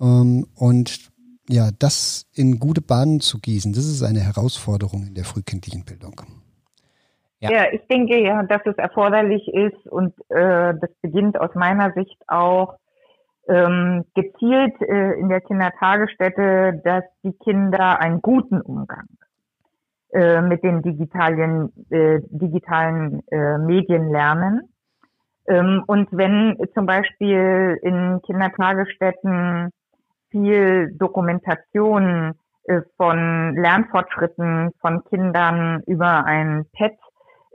[0.02, 1.12] Ähm, und
[1.50, 6.22] ja, das in gute Bahnen zu gießen, das ist eine Herausforderung in der frühkindlichen Bildung.
[7.40, 7.52] Ja.
[7.52, 12.18] ja, ich denke ja, dass es erforderlich ist und äh, das beginnt aus meiner Sicht
[12.28, 12.78] auch
[13.48, 19.08] ähm, gezielt äh, in der Kindertagesstätte, dass die Kinder einen guten Umgang
[20.12, 24.74] äh, mit den digitalen, äh, digitalen äh, Medien lernen.
[25.48, 29.70] Ähm, und wenn zum Beispiel in Kindertagesstätten
[30.30, 32.34] viel Dokumentation
[32.64, 36.98] äh, von Lernfortschritten von Kindern über ein Pad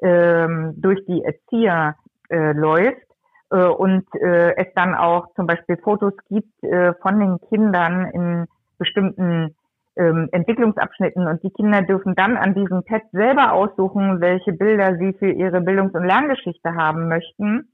[0.02, 1.96] ähm, durch die Erzieher
[2.28, 3.06] äh, läuft
[3.50, 8.46] äh, und äh, es dann auch zum Beispiel Fotos gibt äh, von den Kindern in
[8.78, 9.54] bestimmten
[9.96, 11.26] ähm, Entwicklungsabschnitten.
[11.26, 15.60] Und die Kinder dürfen dann an diesem Pad selber aussuchen, welche Bilder sie für ihre
[15.60, 17.68] Bildungs- und Lerngeschichte haben möchten,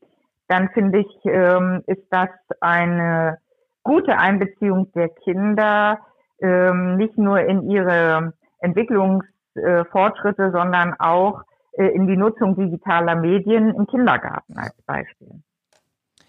[0.48, 3.38] dann finde ich, ähm, ist das eine
[3.82, 5.98] gute Einbeziehung der Kinder,
[6.40, 11.47] ähm, nicht nur in ihre Entwicklungsfortschritte, sondern auch äh,
[11.86, 15.42] in die Nutzung digitaler Medien im Kindergarten als Beispiel.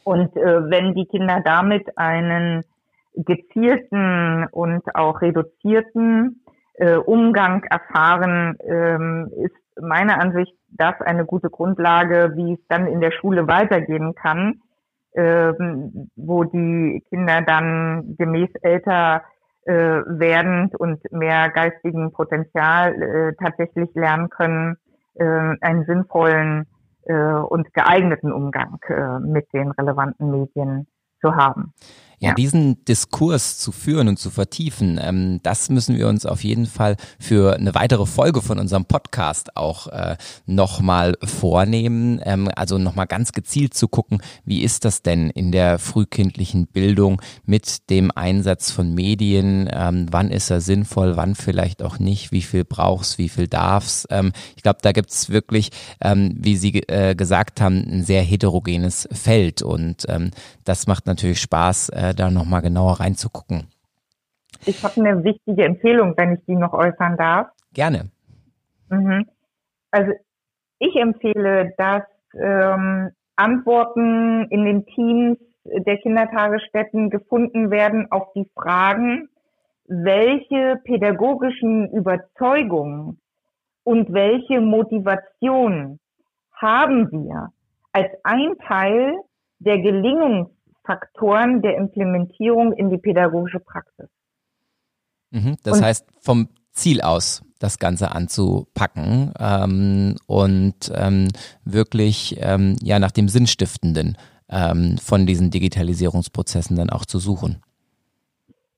[0.04, 2.64] Und äh, wenn die Kinder damit einen
[3.16, 6.44] gezielten und auch reduzierten
[6.76, 13.02] äh, Umgang erfahren, ähm, ist meiner Ansicht das eine gute Grundlage, wie es dann in
[13.02, 14.62] der Schule weitergehen kann,
[15.16, 19.24] ähm, wo die Kinder dann gemäß älter
[19.66, 24.78] äh, werdend und mehr geistigen Potenzial äh, tatsächlich lernen können,
[25.20, 26.68] äh, einen sinnvollen
[27.06, 30.88] äh, und geeigneten Umgang äh, mit den relevanten Medien
[31.22, 31.74] zu haben.
[32.22, 36.66] Ja, diesen Diskurs zu führen und zu vertiefen, ähm, das müssen wir uns auf jeden
[36.66, 42.20] Fall für eine weitere Folge von unserem Podcast auch äh, nochmal vornehmen.
[42.24, 47.22] Ähm, also nochmal ganz gezielt zu gucken, wie ist das denn in der frühkindlichen Bildung
[47.46, 49.70] mit dem Einsatz von Medien?
[49.72, 52.34] Ähm, wann ist er sinnvoll, wann vielleicht auch nicht?
[52.34, 54.08] Wie viel brauchst, wie viel darfst?
[54.10, 55.70] Ähm, ich glaube, da gibt's wirklich,
[56.02, 60.32] ähm, wie Sie äh, gesagt haben, ein sehr heterogenes Feld und ähm,
[60.66, 61.90] das macht natürlich Spaß.
[61.90, 63.68] Äh, äh, da nochmal genauer reinzugucken.
[64.66, 67.48] Ich habe eine wichtige Empfehlung, wenn ich die noch äußern darf.
[67.74, 68.10] Gerne.
[68.90, 69.26] Mhm.
[69.92, 70.12] Also
[70.80, 72.04] ich empfehle, dass
[72.34, 79.30] ähm, Antworten in den Teams der Kindertagesstätten gefunden werden auf die Fragen,
[79.86, 83.20] welche pädagogischen Überzeugungen
[83.84, 86.00] und welche Motivation
[86.54, 87.50] haben wir
[87.92, 89.16] als ein Teil
[89.60, 90.50] der Gelingungs
[90.90, 94.10] Faktoren der Implementierung in die pädagogische Praxis.
[95.30, 101.28] Mhm, das und, heißt, vom Ziel aus das Ganze anzupacken ähm, und ähm,
[101.64, 104.18] wirklich ähm, ja nach dem Sinnstiftenden
[104.50, 107.62] ähm, von diesen Digitalisierungsprozessen dann auch zu suchen.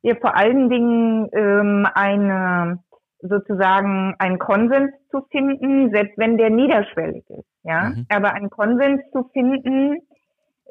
[0.01, 2.79] Ja, vor allen Dingen ähm, eine
[3.21, 8.05] sozusagen einen Konsens zu finden, selbst wenn der niederschwellig ist, ja, mhm.
[8.09, 10.01] aber einen Konsens zu finden,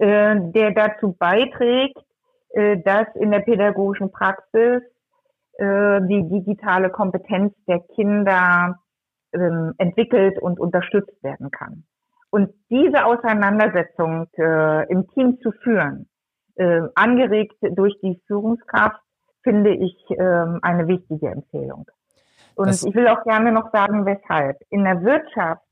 [0.00, 1.98] äh, der dazu beiträgt,
[2.54, 4.80] äh, dass in der pädagogischen Praxis
[5.58, 8.78] äh, die digitale Kompetenz der Kinder
[9.34, 11.84] ähm, entwickelt und unterstützt werden kann.
[12.30, 16.08] Und diese Auseinandersetzung im Team zu führen,
[16.94, 19.02] angeregt durch die Führungskraft,
[19.42, 21.90] finde ich ähm, eine wichtige Empfehlung.
[22.54, 24.58] Und das ich will auch gerne noch sagen, weshalb.
[24.70, 25.64] In der Wirtschaft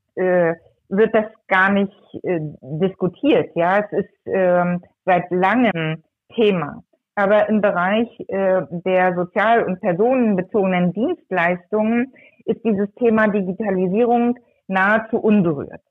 [0.89, 1.93] wird das gar nicht
[2.23, 3.55] äh, diskutiert.
[3.55, 6.03] Ja, es ist ähm, seit langem
[6.35, 6.83] Thema.
[7.15, 12.13] Aber im Bereich äh, der sozial- und personenbezogenen Dienstleistungen
[12.45, 15.81] ist dieses Thema Digitalisierung nahezu unberührt.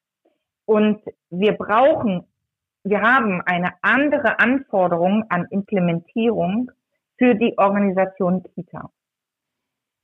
[0.64, 1.00] Und
[1.30, 2.24] wir brauchen,
[2.84, 6.70] wir haben eine andere Anforderung an Implementierung
[7.18, 8.90] für die Organisation Kita.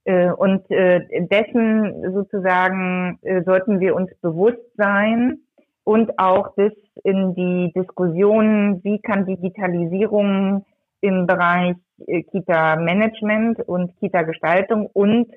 [0.05, 5.39] Äh, und äh, dessen sozusagen äh, sollten wir uns bewusst sein
[5.85, 6.73] und auch bis
[7.03, 10.65] in die Diskussion, wie kann Digitalisierung
[11.01, 11.77] im Bereich
[12.07, 15.31] Kita-Management und Kita-Gestaltung und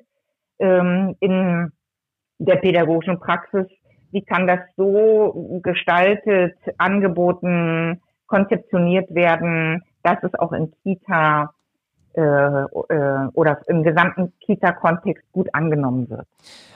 [0.58, 1.70] ähm, in
[2.38, 3.66] der pädagogischen Praxis,
[4.10, 11.52] wie kann das so gestaltet, angeboten, konzeptioniert werden, dass es auch in Kita
[12.14, 16.26] äh, äh, oder im gesamten Kita-Kontext gut angenommen wird.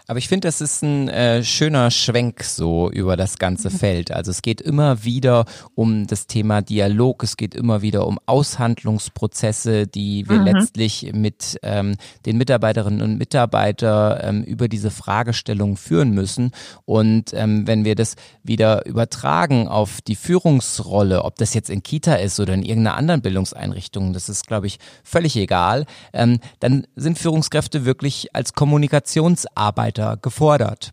[0.06, 3.74] Aber ich finde, das ist ein äh, schöner Schwenk so über das ganze mhm.
[3.74, 4.10] Feld.
[4.10, 9.86] Also es geht immer wieder um das Thema Dialog, es geht immer wieder um Aushandlungsprozesse,
[9.86, 10.46] die wir mhm.
[10.46, 11.96] letztlich mit ähm,
[12.26, 16.50] den Mitarbeiterinnen und Mitarbeitern ähm, über diese Fragestellung führen müssen.
[16.84, 22.14] Und ähm, wenn wir das wieder übertragen auf die Führungsrolle, ob das jetzt in Kita
[22.14, 27.18] ist oder in irgendeiner anderen Bildungseinrichtung, das ist, glaube ich, völlig egal, ähm, dann sind
[27.18, 30.92] Führungskräfte wirklich als Kommunikationsarbeit weiter gefordert.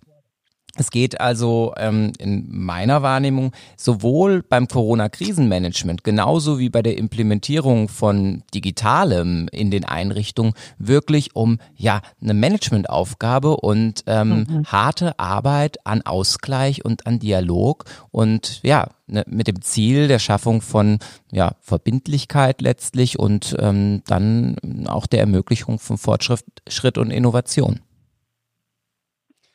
[0.75, 7.89] Es geht also ähm, in meiner Wahrnehmung sowohl beim Corona-Krisenmanagement genauso wie bei der Implementierung
[7.89, 14.63] von Digitalem in den Einrichtungen wirklich um ja eine Managementaufgabe und ähm, mhm.
[14.67, 20.61] harte Arbeit an Ausgleich und an Dialog und ja ne, mit dem Ziel der Schaffung
[20.61, 20.99] von
[21.29, 27.81] ja Verbindlichkeit letztlich und ähm, dann auch der Ermöglichung von Fortschritt und Innovation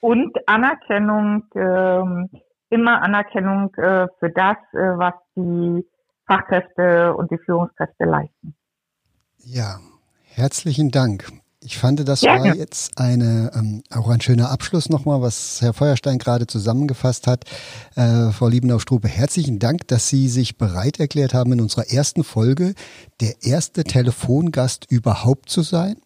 [0.05, 2.29] und Anerkennung, ähm,
[2.69, 5.83] immer Anerkennung äh, für das, äh, was die
[6.27, 8.55] Fachkräfte und die Führungskräfte leisten.
[9.39, 9.79] Ja,
[10.25, 11.33] herzlichen Dank.
[11.63, 15.73] Ich fand, das ja, war jetzt eine, ähm, auch ein schöner Abschluss nochmal, was Herr
[15.73, 17.45] Feuerstein gerade zusammengefasst hat.
[17.97, 22.75] Äh, Frau Liebenau-Strupe, herzlichen Dank, dass Sie sich bereit erklärt haben, in unserer ersten Folge
[23.23, 25.97] der erste Telefongast überhaupt zu sein.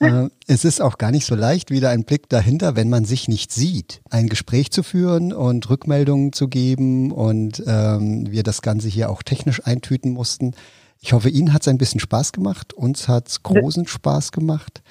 [0.00, 3.28] Äh, es ist auch gar nicht so leicht, wieder ein Blick dahinter, wenn man sich
[3.28, 8.88] nicht sieht, ein Gespräch zu führen und Rückmeldungen zu geben und ähm, wir das Ganze
[8.88, 10.54] hier auch technisch eintüten mussten.
[11.00, 14.82] Ich hoffe, Ihnen hat es ein bisschen Spaß gemacht, uns hat es großen Spaß gemacht.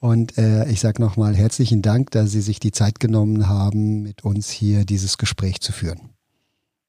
[0.00, 4.24] Und äh, ich sage nochmal herzlichen Dank, dass Sie sich die Zeit genommen haben, mit
[4.24, 6.10] uns hier dieses Gespräch zu führen.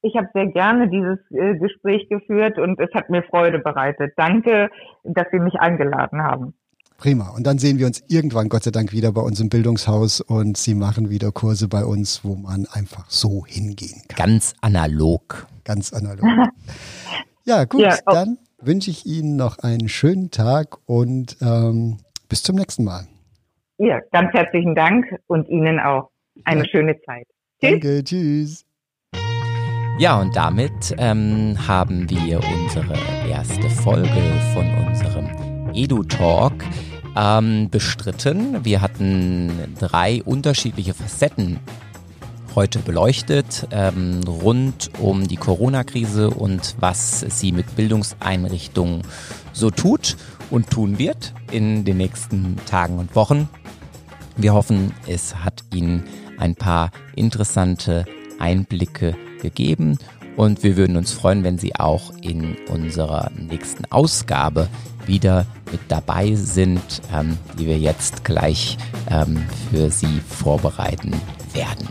[0.02, 4.14] Ich habe sehr gerne dieses äh, Gespräch geführt und es hat mir Freude bereitet.
[4.18, 4.70] Danke,
[5.04, 6.54] dass Sie mich eingeladen haben.
[6.98, 7.30] Prima.
[7.30, 10.58] Und dann sehen wir uns irgendwann, Gott sei Dank, wieder bei uns im Bildungshaus und
[10.58, 14.18] Sie machen wieder Kurse bei uns, wo man einfach so hingehen kann.
[14.18, 15.48] Ganz analog.
[15.64, 16.26] Ganz analog.
[17.46, 21.98] ja, gut, ja, dann wünsche ich Ihnen noch einen schönen Tag und ähm,
[22.30, 23.08] bis zum nächsten Mal.
[23.78, 26.10] Ja, ganz herzlichen Dank und Ihnen auch
[26.46, 26.70] eine ja.
[26.70, 27.28] schöne Zeit.
[27.62, 27.72] Tschüss.
[27.72, 28.66] Danke, tschüss.
[29.98, 32.96] Ja, und damit ähm, haben wir unsere
[33.30, 34.22] erste Folge
[34.54, 35.45] von unserem
[35.76, 36.64] EduTalk
[37.16, 38.64] ähm, bestritten.
[38.64, 41.60] Wir hatten drei unterschiedliche Facetten
[42.56, 49.02] heute beleuchtet, ähm, rund um die Corona-Krise und was sie mit Bildungseinrichtungen
[49.52, 50.16] so tut
[50.50, 53.50] und tun wird in den nächsten Tagen und Wochen.
[54.38, 56.04] Wir hoffen, es hat Ihnen
[56.38, 58.06] ein paar interessante
[58.40, 59.98] Einblicke gegeben
[60.36, 64.68] und wir würden uns freuen, wenn Sie auch in unserer nächsten Ausgabe
[65.08, 68.78] wieder mit dabei sind, ähm, die wir jetzt gleich
[69.10, 71.14] ähm, für Sie vorbereiten
[71.54, 71.88] werden.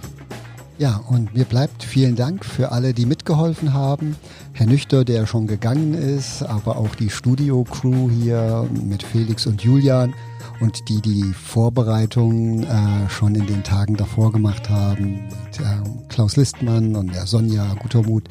[0.76, 4.16] Ja, und mir bleibt vielen Dank für alle, die mitgeholfen haben.
[4.52, 10.14] Herr Nüchter, der schon gegangen ist, aber auch die Studio-Crew hier mit Felix und Julian
[10.60, 16.36] und die die Vorbereitungen äh, schon in den Tagen davor gemacht haben mit äh, Klaus
[16.36, 18.28] Listmann und der Sonja Gutermuth.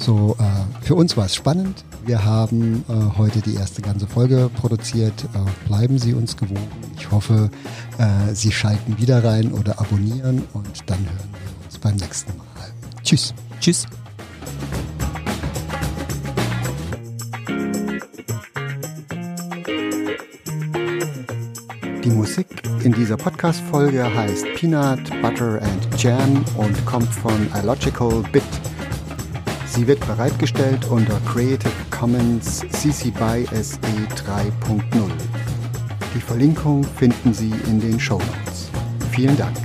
[0.00, 1.84] So, äh, für uns war es spannend.
[2.06, 5.12] Wir haben äh, heute die erste ganze Folge produziert.
[5.34, 6.66] Äh, bleiben Sie uns gewogen.
[6.96, 7.50] Ich hoffe,
[7.98, 12.46] äh, Sie schalten wieder rein oder abonnieren und dann hören wir uns beim nächsten Mal.
[13.02, 13.34] Tschüss.
[13.60, 13.86] Tschüss.
[22.02, 22.46] Die Musik
[22.84, 28.42] in dieser Podcast-Folge heißt Peanut, Butter and Jam und kommt von Illogical Bit.
[29.70, 34.82] Sie wird bereitgestellt unter Creative Commons CC BY SE 3.0.
[36.12, 38.68] Die Verlinkung finden Sie in den Show Notes.
[39.12, 39.56] Vielen Dank.